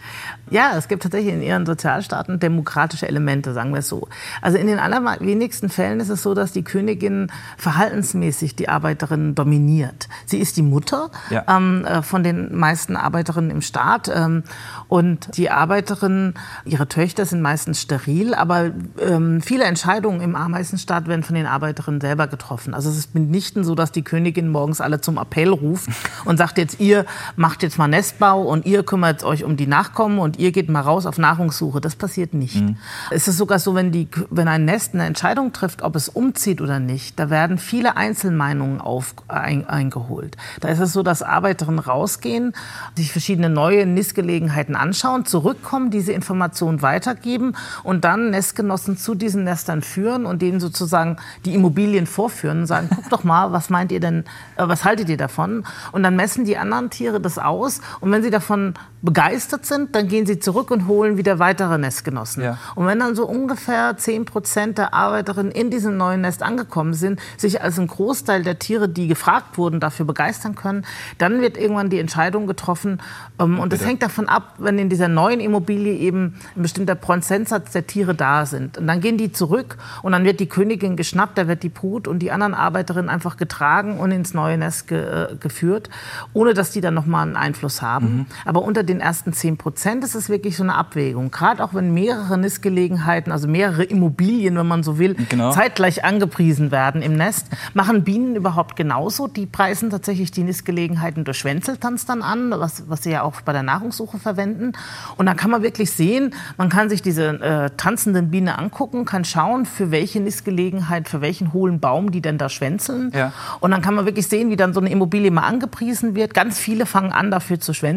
Ja, 0.51 0.77
es 0.77 0.89
gibt 0.89 1.03
tatsächlich 1.03 1.35
in 1.35 1.43
ihren 1.43 1.67
Sozialstaaten 1.67 2.41
demokratische 2.41 3.09
Elemente, 3.09 3.53
sagen 3.53 3.73
wir 3.73 3.81
es 3.81 3.89
so. 3.89 4.09
Also 4.41 4.59
in 4.59 4.67
den 4.67 4.79
allerwenigsten 4.79 5.69
Fällen 5.69 6.01
ist 6.01 6.09
es 6.09 6.23
so, 6.23 6.35
dass 6.35 6.53
die 6.53 6.63
Königin 6.65 7.31
verhaltensmäßig 7.57 8.57
die 8.57 8.69
Arbeiterinnen 8.69 9.35
dominiert. 9.35 10.09
Sie 10.27 10.39
ist 10.39 10.57
die 10.57 10.63
Mutter 10.63 11.11
ja. 11.31 11.45
ähm, 11.49 11.85
äh, 11.85 12.03
von 12.03 12.23
den 12.23 12.57
meisten 12.57 12.97
Arbeiterinnen 12.97 13.51
im 13.51 13.63
Staat. 13.63 14.11
Ähm, 14.15 14.45
und 14.89 15.37
die 15.37 15.51
Arbeiterinnen, 15.51 16.35
ihre 16.65 16.89
Töchter 16.89 17.27
sind 17.27 17.43
meistens 17.43 17.83
steril, 17.83 18.35
aber 18.35 18.71
ähm, 19.01 19.41
viele 19.43 19.65
Entscheidungen 19.65 20.21
im 20.21 20.35
Ameisenstaat 20.35 21.09
werden 21.09 21.23
von 21.23 21.35
den 21.35 21.47
Arbeiterinnen 21.47 22.01
selber 22.01 22.27
getroffen. 22.27 22.75
Also 22.75 22.89
es 22.91 22.97
ist 22.97 23.15
mitnichten 23.15 23.65
so, 23.65 23.75
dass 23.75 23.93
die 23.93 24.03
Königin 24.03 24.49
morgens 24.49 24.81
alle 24.81 25.01
zum 25.01 25.19
Appell 25.19 25.51
ruft 25.51 25.89
und 26.25 26.39
sagt 26.39 26.59
jetzt, 26.59 26.81
ihr 26.81 27.05
macht 27.37 27.63
jetzt 27.63 27.79
mal 27.79 27.89
Nestbau 28.19 28.43
und 28.43 28.67
ihr 28.67 28.83
kümmert 28.83 29.23
euch 29.23 29.45
um 29.45 29.57
die 29.57 29.67
Nachkommen 29.67 30.19
und 30.19 30.39
ihr 30.39 30.51
geht 30.51 30.69
mal 30.69 30.81
raus 30.81 31.07
auf 31.07 31.19
Nahrungssuche. 31.19 31.81
Das 31.81 31.95
passiert 31.95 32.35
nicht. 32.35 32.57
Mhm. 32.57 32.77
Es 33.11 33.29
ist 33.29 33.39
sogar 33.39 33.59
so, 33.59 33.75
wenn, 33.75 33.93
die, 33.93 34.09
wenn 34.31 34.49
ein 34.49 34.65
Nest 34.65 34.95
eine 34.95 35.05
Entscheidung 35.05 35.53
trifft, 35.53 35.83
ob 35.83 35.95
es 35.95 36.09
umzieht 36.09 36.61
oder 36.61 36.81
nicht, 36.81 37.19
da 37.19 37.31
werden 37.31 37.59
viele 37.59 37.97
Einzelmeinungen 37.97 38.81
auf, 38.81 39.15
ein, 39.29 39.69
eingeholt. 39.69 40.37
Da 40.61 40.69
ist 40.69 40.81
es 40.81 40.93
so, 40.93 41.03
dass 41.03 41.23
Arbeiterinnen 41.23 41.79
rausgehen, 41.79 42.55
sich 42.97 43.13
verschiedene 43.13 43.51
neue 43.51 43.87
Nistgelegenheiten 43.87 44.75
anschauen, 44.75 45.25
zurückkommen, 45.25 45.91
diese 45.91 46.13
Informationen 46.13 46.83
weitergeben 46.83 47.55
und 47.85 48.05
dann 48.05 48.31
Nestgenossen 48.31 48.97
zu 48.97 49.15
diesen 49.15 49.45
Nestern 49.45 49.83
führen 49.83 50.27
und 50.27 50.43
denen 50.43 50.59
sozusagen 50.59 51.19
die 51.45 51.55
Immobilien 51.55 52.07
vorführen 52.07 52.61
und 52.61 52.67
sagen, 52.67 52.89
guck 52.95 53.09
doch 53.11 53.25
mal, 53.25 53.53
was 53.53 53.71
meint 53.71 53.93
ihr 53.93 54.01
denn, 54.01 54.25
äh, 54.57 54.67
was 54.67 54.85
haltet 54.85 55.09
ihr 55.09 55.17
davon? 55.17 55.65
Und 55.93 56.03
dann 56.03 56.17
messen 56.17 56.45
die 56.45 56.59
anderen 56.59 56.91
Tiere 56.91 57.21
das 57.21 57.39
aus 57.39 57.81
und 58.01 58.08
wenn 58.13 58.23
sie 58.23 58.31
davon 58.31 58.75
begeistert 59.03 59.67
sind, 59.67 59.95
dann 59.95 60.09
gehen 60.09 60.27
sie 60.27 60.41
zurück 60.41 60.71
und 60.71 60.89
holen 60.89 61.17
wieder 61.17 61.39
weitere 61.39 61.79
Nestgenossen. 61.79 62.43
Ja. 62.43 62.59
Und 62.75 62.87
wenn 62.87 62.99
dann 62.99 63.15
so 63.15 63.27
ungefähr 63.27 63.97
10 63.97 64.25
Prozent 64.25 64.79
der 64.79 64.95
Arbeiterinnen 64.95 65.53
in 65.53 65.71
diesem 65.71 65.97
neuen 65.97 66.23
Nest 66.23 66.43
angekommen 66.43 66.95
sind, 66.95 67.21
sich 67.37 67.63
als 67.63 67.79
ein 67.79 67.87
Großteil 67.87 68.43
der 68.43 68.59
Tiere, 68.59 68.89
die 68.89 69.07
gefragt 69.07 69.59
wurden, 69.59 69.79
dafür 69.79 70.07
begeistern 70.07 70.55
können, 70.55 70.85
dann 71.19 71.41
wird 71.41 71.57
irgendwann 71.57 71.91
die 71.91 72.01
Entscheidung 72.01 72.47
getroffen. 72.47 73.01
Ähm, 73.39 73.61
und 73.61 73.73
das 73.73 73.87
hängt 73.87 74.03
davon 74.03 74.29
ab, 74.29 74.55
wenn 74.59 74.79
in 74.79 74.89
dieser 74.89 75.09
neuen 75.09 75.39
Immobilie 75.39 75.95
eben 75.95 76.41
ein 76.57 76.63
bestimmter 76.63 76.97
Prozentsatz 76.97 77.71
der 77.73 77.87
Tiere 77.87 78.15
da 78.15 78.47
sind. 78.47 78.79
Und 78.79 78.87
dann 78.89 79.01
gehen 79.01 79.19
die 79.19 79.31
zurück 79.31 79.77
und 80.03 80.13
dann 80.13 80.25
wird 80.25 80.41
die 80.41 80.49
Königin 80.49 80.97
geschnappt, 80.97 81.39
da 81.39 81.47
wird 81.47 81.63
die 81.63 81.69
Brut 81.69 82.09
und 82.09 82.19
die 82.19 82.33
anderen 82.33 82.55
Arbeiter 82.55 82.79
Mitarbeiterin 82.79 83.09
einfach 83.09 83.37
getragen 83.37 83.99
und 83.99 84.11
ins 84.11 84.35
neue 84.35 84.59
Nest 84.59 84.89
ge, 84.89 84.99
äh, 84.99 85.37
geführt, 85.37 85.91
ohne 86.33 86.55
dass 86.55 86.71
die 86.71 86.81
dann 86.81 86.95
nochmal 86.95 87.27
einen 87.27 87.37
Einfluss 87.37 87.83
haben. 87.83 87.98
Mhm. 88.05 88.27
Aber 88.45 88.63
unter 88.63 88.83
den 88.83 89.01
ersten 89.01 89.33
10 89.33 89.57
Prozent 89.57 90.05
ist 90.05 90.15
es 90.15 90.29
wirklich 90.29 90.57
so 90.57 90.63
eine 90.63 90.75
Abwägung. 90.75 91.31
Gerade 91.31 91.63
auch 91.63 91.75
wenn 91.75 91.93
mehrere 91.93 92.39
Nistgelegenheiten, 92.39 93.33
also 93.33 93.49
mehrere 93.49 93.85
Immobilien, 93.85 94.57
wenn 94.57 94.67
man 94.67 94.83
so 94.83 94.99
will, 94.99 95.15
genau. 95.29 95.51
zeitgleich 95.51 96.05
angepriesen 96.05 96.71
werden 96.71 97.03
im 97.03 97.17
Nest, 97.17 97.47
machen 97.75 98.05
Bienen 98.05 98.37
überhaupt 98.37 98.77
genauso. 98.77 99.27
Die 99.27 99.47
preisen 99.47 99.91
tatsächlich 99.91 100.31
die 100.31 100.43
Nistgelegenheiten 100.43 101.25
durch 101.25 101.39
Schwänzeltanz 101.39 102.07
dann 102.07 102.23
an, 102.23 102.51
was, 102.51 102.89
was 102.89 103.03
sie 103.03 103.11
ja 103.11 103.23
auch 103.23 103.41
bei 103.43 103.53
der 103.53 103.63
Nahrungssuche 103.63 104.19
verwenden. 104.19 104.73
Und 105.17 105.27
dann 105.27 105.37
kann 105.37 105.51
man 105.51 105.63
wirklich 105.63 105.91
sehen, 105.91 106.35
man 106.57 106.69
kann 106.69 106.89
sich 106.89 107.03
diese 107.03 107.29
äh, 107.41 107.71
tanzenden 107.77 108.31
Bienen 108.31 108.49
angucken, 108.49 109.05
kann 109.05 109.25
schauen, 109.25 109.67
für 109.67 109.91
welche 109.91 110.21
Nistgelegenheit, 110.21 111.09
für 111.09 111.21
welchen 111.21 111.53
hohlen 111.53 111.81
Baum 111.81 112.11
die 112.11 112.21
denn 112.21 112.39
da 112.39 112.49
schwänzeln. 112.49 113.11
Ja. 113.15 113.33
Und 113.61 113.71
dann 113.71 113.83
kann 113.83 113.95
man 113.95 114.05
wirklich 114.07 114.29
sehen, 114.29 114.51
wie 114.51 114.57
dann 114.57 114.73
so 114.73 114.81
eine 114.81 114.91
Immobilie 114.91 115.31
mal 115.31 115.43
angepriesen 115.43 116.15
wird. 116.15 116.35
Ganz 116.35 116.59
viele 116.59 116.87
fangen 116.87 117.13
an, 117.13 117.31
dafür 117.31 117.61
zu 117.61 117.73
schwänzeln. 117.73 117.88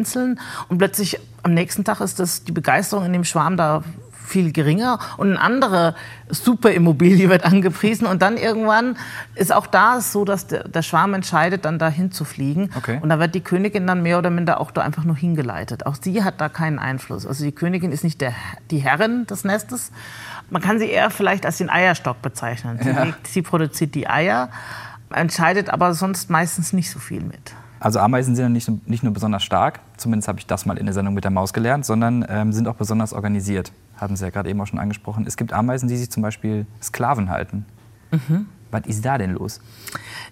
Und 0.68 0.78
plötzlich 0.78 1.20
am 1.44 1.54
nächsten 1.54 1.84
Tag 1.84 2.02
ist 2.02 2.20
das 2.20 2.44
die 2.44 2.52
Begeisterung 2.52 3.06
in 3.06 3.14
dem 3.14 3.24
Schwarm 3.24 3.58
da 3.58 3.84
viel 4.32 4.52
geringer 4.52 4.98
und 5.18 5.32
eine 5.32 5.42
andere 5.42 5.96
Superimmobilie 6.30 7.30
wird 7.30 7.44
angepriesen 7.44 8.08
und 8.08 8.22
dann 8.22 8.38
irgendwann 8.38 8.98
ist 9.36 9.52
auch 9.52 9.68
da 9.68 10.00
so, 10.00 10.24
dass 10.24 10.48
der, 10.48 10.68
der 10.68 10.82
Schwarm 10.82 11.14
entscheidet, 11.14 11.66
dann 11.66 11.78
dahin 11.78 12.12
zu 12.12 12.24
fliegen 12.24 12.70
okay. 12.78 13.00
und 13.02 13.10
da 13.10 13.20
wird 13.20 13.36
die 13.36 13.42
Königin 13.42 13.86
dann 13.86 14.02
mehr 14.02 14.18
oder 14.18 14.30
minder 14.30 14.62
auch 14.62 14.72
da 14.72 14.82
einfach 14.82 15.04
nur 15.04 15.18
hingeleitet. 15.18 15.86
Auch 15.86 15.96
sie 16.02 16.24
hat 16.24 16.40
da 16.40 16.48
keinen 16.48 16.80
Einfluss. 16.80 17.28
Also 17.28 17.44
die 17.44 17.52
Königin 17.52 17.92
ist 17.92 18.04
nicht 18.04 18.22
der, 18.22 18.34
die 18.72 18.80
Herrin 18.80 19.28
des 19.28 19.44
Nestes. 19.44 19.92
Man 20.50 20.62
kann 20.62 20.80
sie 20.80 20.90
eher 20.90 21.10
vielleicht 21.10 21.46
als 21.46 21.58
den 21.58 21.70
Eierstock 21.70 22.22
bezeichnen. 22.22 22.80
Sie, 22.82 22.90
ja. 22.90 23.08
sie 23.24 23.42
produziert 23.42 23.96
die 23.96 24.08
Eier, 24.08 24.50
entscheidet 25.10 25.70
aber 25.70 25.94
sonst 25.94 26.30
meistens 26.30 26.72
nicht 26.72 26.90
so 26.90 27.00
viel 27.00 27.22
mit. 27.22 27.54
Also 27.82 28.00
Ameisen 28.00 28.36
sind 28.36 28.44
ja 28.44 28.50
nicht, 28.50 28.88
nicht 28.88 29.02
nur 29.04 29.12
besonders 29.12 29.42
stark, 29.42 29.80
zumindest 29.98 30.28
habe 30.28 30.38
ich 30.38 30.46
das 30.46 30.68
mal 30.68 30.78
in 30.78 30.86
der 30.86 30.94
Sendung 30.94 31.16
mit 31.16 31.24
der 31.24 31.32
Maus 31.32 31.52
gelernt, 31.52 31.84
sondern 31.84 32.24
ähm, 32.30 32.54
sind 32.54 32.68
auch 32.68 32.76
besonders 32.76 33.12
organisiert. 33.12 33.72
Hatten 33.98 34.16
Sie 34.16 34.24
ja 34.24 34.30
gerade 34.30 34.52
eben 34.52 34.62
auch 34.62 34.68
schon 34.68 34.78
angesprochen. 34.78 35.26
Es 35.28 35.36
gibt 35.36 35.52
Ameisen, 35.52 35.90
die 35.90 35.98
sich 35.98 36.12
zum 36.12 36.22
Beispiel 36.22 36.68
Sklaven 36.80 37.32
halten. 37.32 37.66
Mhm. 38.12 38.46
Was 38.70 38.86
ist 38.86 39.04
da 39.04 39.18
denn 39.18 39.32
los? 39.32 39.60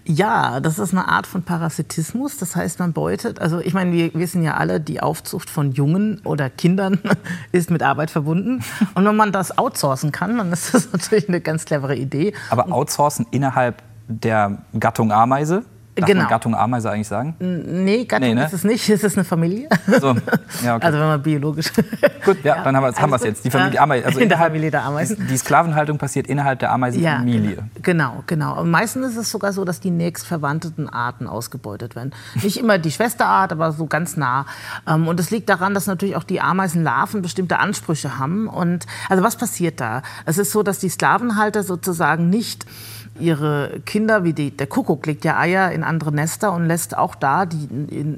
Ja, 0.05 0.59
das 0.59 0.77
ist 0.77 0.93
eine 0.93 1.07
Art 1.07 1.25
von 1.25 1.41
Parasitismus. 1.41 2.37
Das 2.37 2.55
heißt, 2.55 2.77
man 2.77 2.93
beutet, 2.93 3.39
also 3.39 3.59
ich 3.59 3.73
meine, 3.73 3.93
wir 3.93 4.13
wissen 4.13 4.43
ja 4.43 4.53
alle, 4.53 4.79
die 4.79 5.01
Aufzucht 5.01 5.49
von 5.49 5.71
Jungen 5.71 6.21
oder 6.25 6.51
Kindern 6.51 6.99
ist 7.51 7.71
mit 7.71 7.81
Arbeit 7.81 8.11
verbunden. 8.11 8.63
Und 8.93 9.05
wenn 9.05 9.15
man 9.15 9.31
das 9.31 9.57
outsourcen 9.57 10.11
kann, 10.11 10.37
dann 10.37 10.51
ist 10.51 10.75
das 10.75 10.91
natürlich 10.93 11.27
eine 11.27 11.41
ganz 11.41 11.65
clevere 11.65 11.95
Idee. 11.95 12.33
Aber 12.51 12.71
outsourcen 12.71 13.25
innerhalb 13.31 13.81
der 14.07 14.59
Gattung 14.79 15.11
Ameise? 15.11 15.65
Darf 16.01 16.07
genau. 16.07 16.21
man 16.21 16.29
Gattung 16.29 16.55
Ameise 16.55 16.91
eigentlich 16.91 17.07
sagen? 17.07 17.35
Nee, 17.39 18.05
Gattung 18.05 18.29
nee, 18.29 18.35
ne? 18.35 18.45
ist 18.45 18.53
es 18.53 18.63
nicht. 18.63 18.89
Es 18.89 19.03
ist 19.03 19.17
eine 19.17 19.23
Familie. 19.23 19.69
So. 19.99 20.15
Ja, 20.63 20.75
okay. 20.75 20.85
Also 20.89 20.99
wenn 20.99 21.07
man 21.07 21.21
biologisch. 21.21 21.71
Gut, 22.25 22.43
ja, 22.43 22.57
ja. 22.57 22.63
dann 22.63 22.75
haben 22.75 22.83
wir 22.83 22.89
es 22.89 22.97
also 22.97 23.25
jetzt. 23.25 23.45
Die 23.45 23.51
Familie 23.51 23.79
Ameisen. 23.79 24.05
Also 24.05 24.19
in 24.19 24.29
der 24.29 24.37
Familie 24.37 24.71
der 24.71 24.83
Ameisen. 24.83 25.27
Die 25.27 25.37
Sklavenhaltung 25.37 25.97
passiert 25.97 26.27
innerhalb 26.27 26.59
der 26.59 26.71
Ameisenfamilie. 26.71 27.57
Ja, 27.57 27.63
genau, 27.81 28.23
genau. 28.27 28.59
Und 28.59 28.71
meistens 28.71 29.11
ist 29.11 29.17
es 29.17 29.31
sogar 29.31 29.53
so, 29.53 29.65
dass 29.65 29.79
die 29.79 29.91
nächstverwandten 29.91 30.89
Arten 30.89 31.27
ausgebeutet 31.27 31.95
werden. 31.95 32.11
Nicht 32.41 32.57
immer 32.57 32.77
die 32.77 32.91
Schwesterart, 32.91 33.51
aber 33.51 33.71
so 33.71 33.85
ganz 33.85 34.17
nah. 34.17 34.45
Ähm, 34.87 35.07
und 35.07 35.19
es 35.19 35.31
liegt 35.31 35.49
daran, 35.49 35.73
dass 35.73 35.87
natürlich 35.87 36.15
auch 36.15 36.23
die 36.23 36.41
Ameisenlarven 36.41 37.21
bestimmte 37.21 37.59
Ansprüche 37.59 38.17
haben. 38.17 38.47
Und 38.47 38.85
also 39.09 39.23
was 39.23 39.35
passiert 39.35 39.79
da? 39.79 40.01
Es 40.25 40.37
ist 40.37 40.51
so, 40.51 40.63
dass 40.63 40.79
die 40.79 40.89
Sklavenhalter 40.89 41.63
sozusagen 41.63 42.29
nicht 42.29 42.65
ihre 43.19 43.81
Kinder, 43.85 44.23
wie 44.23 44.33
die, 44.33 44.51
der 44.51 44.67
Kuckuck 44.67 45.05
legt 45.05 45.25
ja 45.25 45.37
Eier 45.37 45.71
in 45.71 45.83
andere 45.83 46.11
Nester 46.11 46.53
und 46.53 46.65
lässt 46.65 46.97
auch 46.97 47.15
da 47.15 47.45
die 47.45 47.67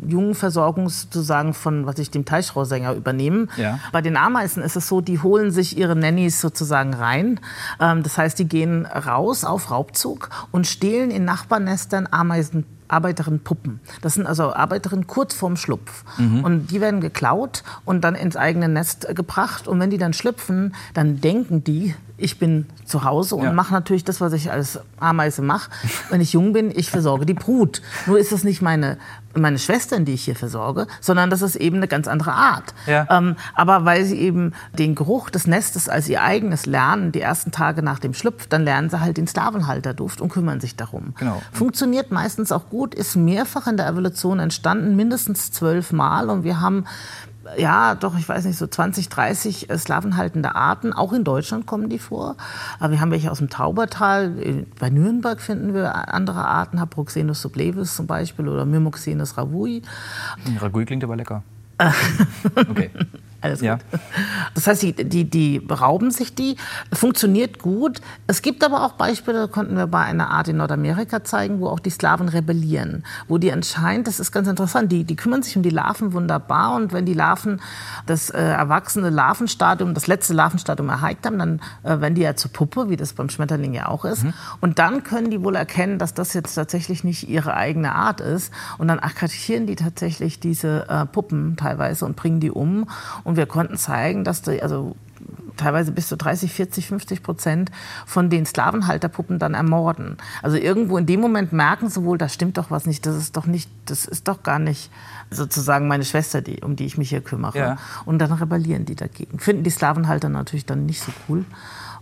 Jungenversorgung 0.08 0.90
sozusagen 0.90 1.54
von, 1.54 1.86
was 1.86 2.00
ich 2.00 2.12
dem 2.12 2.26
Teichrohrsänger 2.26 2.94
übernehmen. 2.94 3.50
Ja. 3.58 3.80
Bei 3.92 4.02
den 4.02 4.18
Ameisen 4.18 4.64
ist 4.64 4.76
es 4.76 4.88
so, 4.88 5.02
die 5.02 5.20
holen 5.20 5.52
sich 5.52 5.78
ihre 5.78 5.96
Nannies 5.96 6.42
sozusagen 6.42 6.94
rein. 6.94 7.40
Ähm, 7.80 8.04
das 8.04 8.18
heißt, 8.18 8.40
die 8.40 8.48
gehen 8.48 8.86
raus 8.86 9.44
auf 9.44 9.72
Raubzug 9.72 10.30
und 10.52 10.68
stehlen 10.68 11.12
in 11.12 11.26
Nachbarnestern 11.26 12.08
Ameisen 12.10 12.66
Arbeiterinnenpuppen. 12.92 13.80
Das 14.02 14.16
sind 14.16 14.28
also 14.28 14.54
Arbeiterinnen 14.54 15.08
kurz 15.08 15.34
vorm 15.34 15.56
Schlupf. 15.56 16.04
Mhm. 16.18 16.44
Und 16.44 16.68
die 16.68 16.82
werden 16.82 17.02
geklaut 17.02 17.64
und 17.86 18.02
dann 18.04 18.16
ins 18.16 18.36
eigene 18.36 18.68
Nest 18.68 19.08
gebracht. 19.16 19.68
Und 19.68 19.80
wenn 19.80 19.90
die 19.90 19.98
dann 19.98 20.14
schlüpfen, 20.14 20.76
dann 20.94 21.22
denken 21.22 21.64
die, 21.64 21.96
ich 22.18 22.38
bin 22.38 22.68
zu 22.86 23.04
Hause 23.04 23.36
und 23.36 23.46
ja. 23.46 23.52
mache 23.52 23.74
natürlich 23.74 24.04
das, 24.04 24.22
was 24.22 24.34
ich 24.34 24.52
als 24.52 24.80
Ameise 25.00 25.42
mache. 25.42 25.72
Wenn 26.10 26.22
ich 26.22 26.34
jung 26.34 26.54
bin, 26.54 26.72
ich 26.72 26.90
versorge 26.90 27.26
die 27.26 27.34
Brut. 27.34 27.82
Nur 28.06 28.20
ist 28.20 28.32
das 28.32 28.44
nicht 28.44 28.62
meine, 28.62 28.98
meine 29.36 29.60
Schwestern, 29.60 30.06
die 30.06 30.14
ich 30.14 30.26
hier 30.26 30.36
versorge, 30.36 30.88
sondern 31.00 31.30
das 31.30 31.42
ist 31.42 31.56
eben 31.56 31.78
eine 31.78 31.88
ganz 31.88 32.08
andere 32.08 32.34
Art. 32.34 32.74
Ja. 32.88 33.08
Ähm, 33.10 33.36
aber 33.54 33.86
weil 33.86 34.06
sie 34.06 34.18
eben 34.20 34.54
den 34.78 34.96
Geruch 34.96 35.30
des 35.30 35.48
Nestes 35.48 35.90
als 35.90 36.10
ihr 36.10 36.22
eigenes 36.22 36.66
lernen, 36.66 37.12
die 37.12 37.22
ersten 37.22 37.52
Tage 37.52 37.82
nach 37.82 38.00
dem 38.00 38.14
Schlupf, 38.14 38.48
dann 38.48 38.64
lernen 38.64 38.90
sie 38.90 39.00
halt 39.00 39.18
den 39.18 39.28
Sklavenhalterduft 39.28 40.22
und 40.22 40.30
kümmern 40.30 40.60
sich 40.60 40.76
darum. 40.76 41.14
Genau. 41.18 41.42
Funktioniert 41.52 42.12
meistens 42.12 42.52
auch 42.52 42.70
gut, 42.70 42.96
ist 42.96 43.16
mehrfach 43.16 43.68
in 43.68 43.78
der 43.78 43.88
Evolution 43.88 44.40
entstanden, 44.40 44.96
mindestens 44.96 45.52
zwölf 45.52 45.92
Mal. 45.92 46.30
Und 46.30 46.44
wir 46.44 46.60
haben 46.60 46.86
ja, 47.58 47.96
doch, 47.96 48.18
ich 48.18 48.28
weiß 48.28 48.46
nicht, 48.46 48.58
so 48.58 48.68
20, 48.68 49.10
30 49.10 49.70
äh, 49.70 49.78
slavenhaltende 49.78 50.56
Arten. 50.56 50.94
Auch 50.94 51.14
in 51.14 51.24
Deutschland 51.24 51.66
kommen 51.66 51.90
die 51.90 52.00
vor. 52.00 52.36
Aber 52.80 52.92
wir 52.92 53.02
haben 53.02 53.12
welche 53.12 53.32
aus 53.32 53.40
dem 53.40 53.50
Taubertal. 53.50 54.66
Bei 54.80 54.90
Nürnberg 54.90 55.40
finden 55.40 55.74
wir 55.74 56.14
andere 56.14 56.46
Arten, 56.46 56.80
Haproxenus 56.80 57.42
sublevis 57.42 57.96
zum 57.96 58.08
Beispiel 58.08 58.48
oder 58.48 58.66
Myrmoxenus 58.66 59.38
ravui. 59.38 59.82
Ravui 60.60 60.86
klingt 60.86 61.04
aber 61.04 61.16
lecker. 61.16 61.44
okay. 62.56 62.92
Alles 63.42 63.60
gut. 63.60 63.68
Ja. 63.68 63.80
Das 64.54 64.68
heißt, 64.68 64.84
die, 64.84 64.94
die, 64.94 65.30
die 65.30 65.68
rauben 65.70 66.12
sich 66.12 66.36
die, 66.36 66.58
funktioniert 66.94 67.60
gut. 67.60 68.02
Es 68.28 68.42
gibt 68.42 68.64
aber 68.64 68.86
auch 68.86 68.94
Beispiele, 68.94 69.48
konnten 69.48 69.76
wir 69.76 69.88
bei 69.88 70.02
einer 70.02 70.30
Art 70.30 70.48
in 70.48 70.58
Nordamerika 70.58 71.24
zeigen, 71.24 71.60
wo 71.60 71.68
auch 71.68 71.80
die 71.80 71.90
Sklaven 71.90 72.30
rebellieren. 72.30 73.04
Wo 73.28 73.38
die 73.38 73.52
anscheinend, 73.52 74.08
das 74.08 74.20
ist 74.20 74.32
ganz 74.32 74.48
interessant, 74.48 74.92
die, 74.92 75.04
die 75.04 75.16
kümmern 75.16 75.42
sich 75.42 75.58
um 75.58 75.64
die 75.64 75.70
Larven 75.70 76.14
wunderbar 76.14 76.76
und 76.76 76.94
wenn 76.94 77.06
die 77.06 77.14
Larven 77.14 77.62
das 78.06 78.30
äh, 78.30 78.40
erwachsene 78.42 79.10
Larvenstadium, 79.10 79.94
das 79.94 80.08
letzte 80.08 80.34
Larvenstadium 80.34 80.90
erreicht 80.90 81.26
haben, 81.26 81.40
dann 81.40 81.62
äh, 81.84 82.00
werden 82.00 82.16
die 82.16 82.22
ja 82.22 82.36
zur 82.36 82.52
Puppe, 82.52 82.90
wie 82.90 82.98
das 82.98 83.14
beim 83.14 83.30
Schmetterling 83.30 83.74
ja 83.74 83.88
auch 83.88 84.06
ist. 84.06 84.24
Mhm. 84.24 84.34
Und 84.60 84.80
dann 84.80 85.04
können 85.04 85.32
die 85.32 85.44
wohl 85.44 85.56
erkennen, 85.56 85.98
dass 85.98 86.14
das 86.14 86.34
jetzt 86.34 86.54
tatsächlich 86.56 87.04
nicht 87.04 87.28
ihre 87.28 87.56
eigene 87.56 87.96
Art 87.96 88.22
ist. 88.22 88.54
Und 88.78 88.88
dann 88.88 89.00
akkreditieren 89.00 89.66
die 89.66 89.76
tatsächlich 89.76 90.40
diese 90.40 90.88
äh, 90.90 91.06
Puppen 91.06 91.56
teilweise 91.58 92.06
und 92.06 92.16
bringen 92.16 92.40
die 92.40 92.52
um. 92.52 92.88
Und 93.24 93.31
wir 93.38 93.46
konnten 93.46 93.78
zeigen, 93.78 94.24
dass 94.24 94.42
die, 94.42 94.62
also 94.62 94.96
teilweise 95.58 95.92
bis 95.92 96.08
zu 96.08 96.18
30, 96.18 96.52
40, 96.52 96.88
50 96.88 97.24
Prozent 97.24 97.72
von 98.06 98.30
den 98.30 98.46
Sklavenhalterpuppen 98.46 99.40
dann 99.40 99.54
ermorden. 99.54 100.18
Also 100.42 100.58
irgendwo 100.58 100.98
in 100.98 101.06
dem 101.06 101.20
Moment 101.20 101.54
merken 101.54 101.90
sie 101.90 102.04
wohl, 102.04 102.18
da 102.18 102.30
stimmt 102.30 102.58
doch 102.58 102.72
was 102.72 102.86
nicht, 102.86 103.06
das 103.06 103.16
ist 103.16 103.38
doch 103.38 103.46
nicht, 103.46 103.70
das 103.86 104.06
ist 104.06 104.28
doch 104.28 104.44
gar 104.44 104.60
nicht 104.60 104.92
sozusagen 105.30 105.88
meine 105.88 106.04
Schwester, 106.04 106.42
die, 106.42 106.62
um 106.62 106.76
die 106.76 106.86
ich 106.86 106.98
mich 106.98 107.10
hier 107.10 107.22
kümmere. 107.22 107.58
Ja. 107.58 107.78
Und 108.06 108.20
dann 108.20 108.32
rebellieren 108.32 108.86
die 108.86 108.96
dagegen. 108.96 109.40
Finden 109.40 109.64
die 109.64 109.70
Sklavenhalter 109.70 110.30
natürlich 110.30 110.66
dann 110.66 110.86
nicht 110.86 111.02
so 111.02 111.12
cool. 111.28 111.46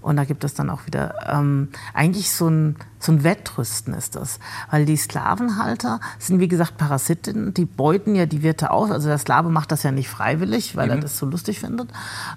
Und 0.01 0.15
da 0.15 0.24
gibt 0.24 0.43
es 0.45 0.53
dann 0.53 0.69
auch 0.69 0.86
wieder 0.86 1.15
ähm, 1.27 1.69
eigentlich 1.93 2.31
so 2.31 2.48
ein 2.48 2.77
so 3.00 3.12
ein 3.12 3.24
Wettrüsten 3.24 3.94
ist 3.94 4.15
das. 4.15 4.39
Weil 4.70 4.86
die 4.86 4.98
Sklavenhalter 4.98 6.00
sind, 6.20 6.39
wie 6.39 6.48
gesagt, 6.48 6.77
Parasiten, 6.77 7.53
die 7.53 7.65
beuten 7.65 8.13
ja 8.15 8.25
die 8.25 8.44
Wirte 8.44 8.72
aus. 8.72 8.91
Also 8.91 9.08
der 9.08 9.18
Sklave 9.18 9.50
macht 9.50 9.72
das 9.72 9.84
ja 9.84 9.91
nicht 9.91 10.10
freiwillig, 10.10 10.75
weil 10.75 10.88
mhm. 10.88 10.91
er 10.91 10.98
das 10.98 11.18
so 11.18 11.25
lustig 11.25 11.60
findet. 11.60 11.89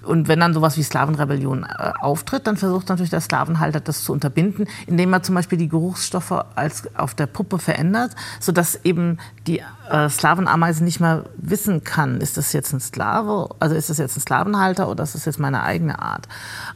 Und 0.03 0.27
wenn 0.27 0.39
dann 0.39 0.53
sowas 0.53 0.77
wie 0.77 0.83
Sklavenrebellion 0.83 1.63
äh, 1.63 1.91
auftritt, 1.99 2.47
dann 2.47 2.57
versucht 2.57 2.89
natürlich 2.89 3.09
der 3.09 3.21
Sklavenhalter 3.21 3.81
das 3.81 4.03
zu 4.03 4.13
unterbinden, 4.13 4.67
indem 4.87 5.11
er 5.13 5.23
zum 5.23 5.35
Beispiel 5.35 5.57
die 5.57 5.67
Geruchsstoffe 5.67 6.45
als 6.55 6.83
auf 6.95 7.13
der 7.13 7.27
Puppe 7.27 7.59
verändert, 7.59 8.11
sodass 8.39 8.79
eben 8.83 9.17
die 9.47 9.61
äh, 9.89 10.09
Sklavenameise 10.09 10.83
nicht 10.83 10.99
mehr 10.99 11.25
wissen 11.35 11.83
kann, 11.83 12.21
ist 12.21 12.37
das 12.37 12.53
jetzt 12.53 12.73
ein 12.73 12.79
Sklave, 12.79 13.49
also 13.59 13.75
ist 13.75 13.89
das 13.89 13.97
jetzt 13.97 14.17
ein 14.17 14.21
Sklavenhalter 14.21 14.89
oder 14.89 15.03
ist 15.03 15.15
das 15.15 15.25
jetzt 15.25 15.39
meine 15.39 15.63
eigene 15.63 15.99
Art. 16.01 16.27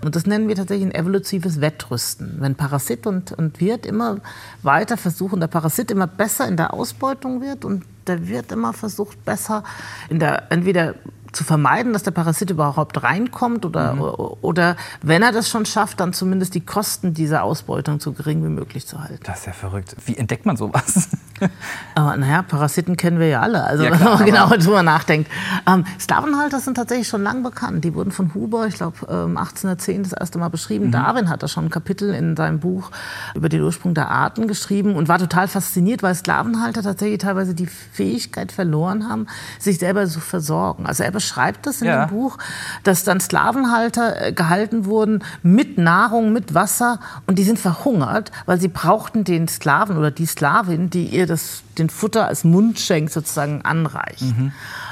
Und 0.03 0.15
das 0.15 0.25
nennen 0.25 0.47
wir 0.47 0.55
tatsächlich 0.55 0.87
ein 0.87 0.95
evolutives 0.95 1.61
Wettrüsten. 1.61 2.37
Wenn 2.39 2.55
Parasit 2.55 3.07
und, 3.07 3.31
und 3.31 3.59
Wirt 3.61 3.76
Wirt 3.77 3.85
immer 3.85 4.17
weiter 4.63 4.97
versuchen, 4.97 5.39
der 5.39 5.47
Parasit 5.47 5.91
immer 5.91 6.07
besser 6.07 6.47
in 6.47 6.57
der 6.57 6.73
Ausbeutung 6.73 7.41
wird 7.41 7.63
und 7.63 7.85
der 8.07 8.27
Wirt 8.27 8.51
immer 8.51 8.73
versucht, 8.73 9.23
besser 9.23 9.63
in 10.09 10.19
der, 10.19 10.51
entweder 10.51 10.95
zu 11.37 11.43
vermeiden, 11.43 11.93
dass 11.93 12.01
der 12.01 12.11
Parasit 12.11 12.49
überhaupt 12.49 13.03
reinkommt 13.03 13.63
oder, 13.63 13.93
mhm. 13.93 14.01
oder 14.41 14.75
wenn 15.03 15.21
er 15.21 15.31
das 15.31 15.49
schon 15.49 15.65
schafft, 15.67 15.99
dann 15.99 16.11
zumindest 16.11 16.55
die 16.55 16.61
Kosten 16.61 17.13
dieser 17.13 17.43
Ausbeutung 17.43 17.99
so 17.99 18.11
gering 18.11 18.43
wie 18.43 18.49
möglich 18.49 18.87
zu 18.87 18.99
halten. 18.99 19.19
Das 19.23 19.39
ist 19.39 19.45
ja 19.45 19.53
verrückt. 19.53 19.95
Wie 20.05 20.17
entdeckt 20.17 20.47
man 20.47 20.57
sowas? 20.57 21.09
Aber 21.95 22.17
naja, 22.17 22.41
Parasiten 22.41 22.97
kennen 22.97 23.19
wir 23.19 23.27
ja 23.27 23.41
alle, 23.41 23.63
also 23.63 23.83
Ja, 23.83 23.91
wenn 23.91 23.99
klar, 23.99 24.09
man 24.17 24.21
aber- 24.21 24.25
genau 24.25 24.49
drüber 24.57 24.81
nachdenkt. 24.81 25.31
Ähm, 25.67 25.85
Sklavenhalter 25.99 26.59
sind 26.59 26.73
tatsächlich 26.75 27.07
schon 27.07 27.21
lang 27.21 27.43
bekannt. 27.43 27.83
Die 27.83 27.93
wurden 27.93 28.11
von 28.11 28.33
Huber, 28.33 28.65
ich 28.65 28.73
glaube, 28.75 28.97
ähm, 29.07 29.37
1810 29.37 30.03
das 30.03 30.13
erste 30.13 30.39
Mal 30.39 30.49
beschrieben. 30.49 30.91
Darwin 30.91 31.29
hat 31.29 31.43
da 31.43 31.47
schon 31.47 31.65
ein 31.65 31.69
Kapitel 31.69 32.15
in 32.15 32.35
seinem 32.35 32.59
Buch 32.59 32.89
über 33.35 33.47
den 33.47 33.61
Ursprung 33.61 33.93
der 33.93 34.09
Arten 34.09 34.47
geschrieben 34.47 34.95
und 34.95 35.07
war 35.07 35.19
total 35.19 35.47
fasziniert, 35.47 36.01
weil 36.01 36.15
Sklavenhalter 36.15 36.81
tatsächlich 36.81 37.19
teilweise 37.19 37.53
die 37.53 37.67
Fähigkeit 37.67 38.51
verloren 38.51 39.07
haben, 39.07 39.27
sich 39.59 39.77
selber 39.77 40.07
zu 40.07 40.19
versorgen. 40.19 40.87
Also 40.87 41.03
er 41.03 41.11
beschreibt 41.27 41.65
das 41.67 41.81
in 41.81 41.87
Ja. 41.87 42.05
dem 42.05 42.09
Buch, 42.09 42.37
dass 42.83 43.03
dann 43.03 43.19
Sklavenhalter 43.19 44.27
äh, 44.27 44.31
gehalten 44.31 44.85
wurden 44.85 45.23
mit 45.43 45.77
Nahrung, 45.77 46.31
mit 46.31 46.53
Wasser 46.53 46.99
und 47.25 47.37
die 47.37 47.43
sind 47.43 47.59
verhungert, 47.59 48.31
weil 48.45 48.59
sie 48.61 48.69
brauchten 48.69 49.23
den 49.25 49.47
Sklaven 49.49 49.97
oder 49.97 50.09
die 50.11 50.25
Sklavin, 50.25 50.89
die 50.89 51.05
ihr 51.07 51.27
das, 51.27 51.63
den 51.77 51.89
Futter 51.89 52.27
als 52.27 52.43
Mundschenk 52.45 53.09
sozusagen 53.09 53.61
anreicht. 53.63 54.23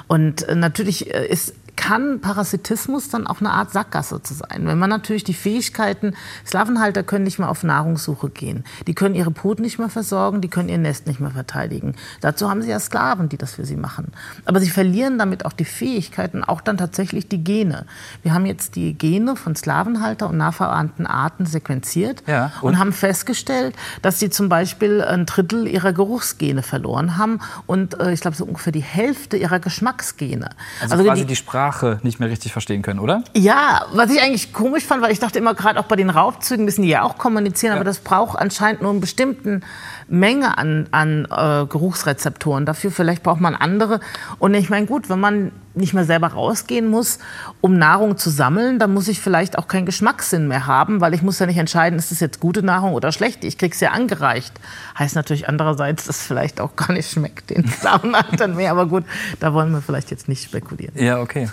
Und 0.08 0.44
äh, 0.44 0.56
natürlich 0.56 1.13
äh, 1.13 1.25
ist 1.27 1.54
kann 1.75 2.22
Parasitismus 2.22 3.10
dann 3.10 3.27
auch 3.27 3.39
eine 3.39 3.51
Art 3.51 3.72
Sackgasse 3.72 4.22
zu 4.22 4.34
sein. 4.34 4.65
Wenn 4.65 4.79
man 4.79 4.89
natürlich 4.89 5.24
die 5.24 5.34
Fähigkeiten, 5.34 6.15
Sklavenhalter 6.46 7.03
können 7.03 7.24
nicht 7.24 7.39
mehr 7.39 7.50
auf 7.50 7.63
Nahrungssuche 7.63 8.29
gehen. 8.29 8.63
Die 8.88 8.94
können 8.94 9.15
ihre 9.15 9.32
Brut 9.32 9.60
nicht 9.60 9.77
mehr 9.79 9.89
versorgen, 9.89 10.41
die 10.41 10.48
können 10.48 10.70
ihr 10.70 10.77
Nest 10.77 11.08
nicht 11.08 11.20
mehr 11.20 11.32
verteidigen. 11.32 11.96
Dazu 12.22 12.50
haben 12.50 12.62
sie 12.62 12.70
ja 12.70 12.79
Sklaven, 12.79 13.29
die 13.29 13.38
das 13.38 13.55
für 13.55 13.65
sie 13.65 13.75
machen. 13.75 14.12
Aber 14.46 14.60
sie 14.60 14.70
verlieren 14.70 15.17
damit 15.17 15.46
auch 15.46 15.53
die 15.53 15.65
Fähigkeiten, 15.65 16.44
auch 16.44 16.62
dann 16.62 16.77
tatsächlich 16.77 17.27
die 17.27 17.44
Gene. 17.44 17.86
Wir 18.24 18.34
haben 18.34 18.46
jetzt 18.46 18.75
die 18.75 18.94
Gene 18.94 19.36
von 19.36 19.55
Sklavenhalter 19.55 20.29
und 20.29 20.38
nachverwandten 20.38 21.05
Arten 21.05 21.46
sequenziert 21.46 22.24
Ja, 22.27 22.51
und? 22.62 22.74
und? 22.74 22.79
haben 22.79 22.94
festgestellt, 22.94 23.75
dass 24.01 24.20
sie 24.20 24.29
zum 24.29 24.50
Beispiel 24.50 25.01
ein 25.01 25.25
Drittel 25.25 25.67
ihrer 25.67 25.94
Geruchsgene 25.94 26.63
verloren 26.63 27.17
haben 27.17 27.39
und 27.65 28.00
äh, 28.00 28.13
ich 28.13 28.22
glaube 28.22 28.36
so 28.38 28.46
ungefähr 28.46 28.74
die 28.74 28.84
Hälfte 28.84 29.38
ihrer 29.38 29.60
Geschmacksgene. 29.60 30.50
Also, 30.82 31.03
quasi 31.03 31.25
die, 31.25 31.36
Sprache 31.36 31.64
nicht 32.03 32.19
mehr 32.19 32.29
richtig 32.29 32.51
verstehen 32.51 32.81
können, 32.81 33.00
oder? 33.00 33.24
Ja, 33.34 33.86
was 33.93 34.12
ich 34.12 34.22
eigentlich 34.22 34.53
komisch 34.53 34.84
fand, 34.84 35.01
weil 35.01 35.12
ich 35.12 35.19
dachte 35.19 35.39
immer, 35.39 35.53
gerade 35.53 35.79
auch 35.79 35.86
bei 35.86 35.95
den 35.95 36.10
Raubzügen 36.10 36.65
müssen 36.65 36.84
die 36.84 36.89
ja 36.89 37.03
auch 37.03 37.17
kommunizieren, 37.17 37.74
aber 37.74 37.84
das 37.84 38.00
braucht 38.00 38.38
anscheinend 38.38 38.81
nur 38.81 38.91
eine 38.91 39.00
bestimmte 39.00 39.62
Menge 40.07 40.57
an, 40.57 40.88
an 40.91 41.25
äh, 41.25 41.65
Geruchsrezeptoren 41.65 42.65
dafür. 42.65 42.91
Vielleicht 42.91 43.24
braucht 43.24 43.41
man 43.41 43.55
andere. 43.55 44.00
Und 44.39 44.53
ich 44.53 44.69
meine, 44.69 44.86
gut, 44.86 45.10
wenn 45.10 45.19
man 45.19 45.51
nicht 45.75 45.94
mehr 45.94 46.05
selber 46.05 46.27
rausgehen 46.27 46.88
muss, 46.88 47.20
um 47.62 47.77
Nahrung 47.77 48.17
zu 48.17 48.29
sammeln, 48.29 48.79
dann 48.79 48.94
muss 48.94 49.08
ich 49.08 49.20
vielleicht 49.20 49.58
auch 49.58 49.67
keinen 49.67 49.86
Geschmackssinn 49.86 50.48
mehr 50.48 50.67
haben, 50.67 51.01
weil 51.01 51.13
ich 51.13 51.22
muss 51.22 51.39
ja 51.39 51.46
nicht 51.46 51.58
entscheiden, 51.58 52.00
ist 52.00 52.12
das 52.12 52.20
jetzt 52.20 52.39
gute 52.39 52.63
Nahrung 52.63 52.94
oder 52.94 53.12
schlechte. 53.12 53.48
Ich 53.48 53.58
krieg's 53.58 53.79
ja 53.79 53.91
angereicht. 53.91 54.53
Heißt 54.98 55.15
natürlich 55.15 55.48
andererseits, 55.48 56.05
dass 56.05 56.17
es 56.17 56.25
vielleicht 56.25 56.62
auch 56.62 56.75
gar 56.75 56.91
nicht 56.91 57.12
schmeckt, 57.12 57.50
den 57.50 57.67
Sklavenhaltern 57.72 58.55
mehr. 58.55 58.72
Aber 58.72 58.86
gut, 58.88 59.03
da 59.39 59.53
wollen 59.53 59.72
wir 59.72 59.82
vielleicht 59.82 60.12
jetzt 60.12 60.27
nicht 60.27 60.44
spekulieren. 60.44 60.94
Ja, 60.96 61.20
okay. 61.20 61.50